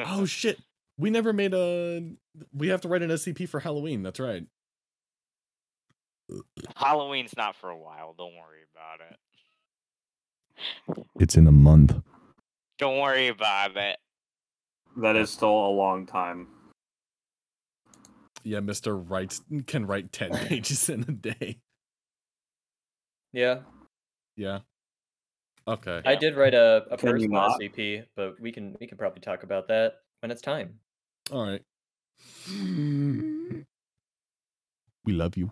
[0.00, 0.58] Oh shit!
[0.98, 2.12] We never made a.
[2.52, 4.02] We have to write an SCP for Halloween.
[4.02, 4.44] That's right.
[6.76, 8.14] Halloween's not for a while.
[8.16, 11.06] Don't worry about it.
[11.18, 12.00] It's in a month.
[12.78, 13.96] Don't worry about it.
[14.96, 16.48] That is still a long time.
[18.42, 19.02] Yeah, Mr.
[19.08, 21.58] writes can write ten pages in a day.
[23.32, 23.60] Yeah,
[24.36, 24.60] Yeah.
[25.68, 26.00] Okay.
[26.04, 27.60] I did write a, a Can you personal not?
[27.60, 30.78] SCP, but we can we can probably talk about that when it's time.
[31.30, 31.62] All right.
[35.04, 35.50] We love you.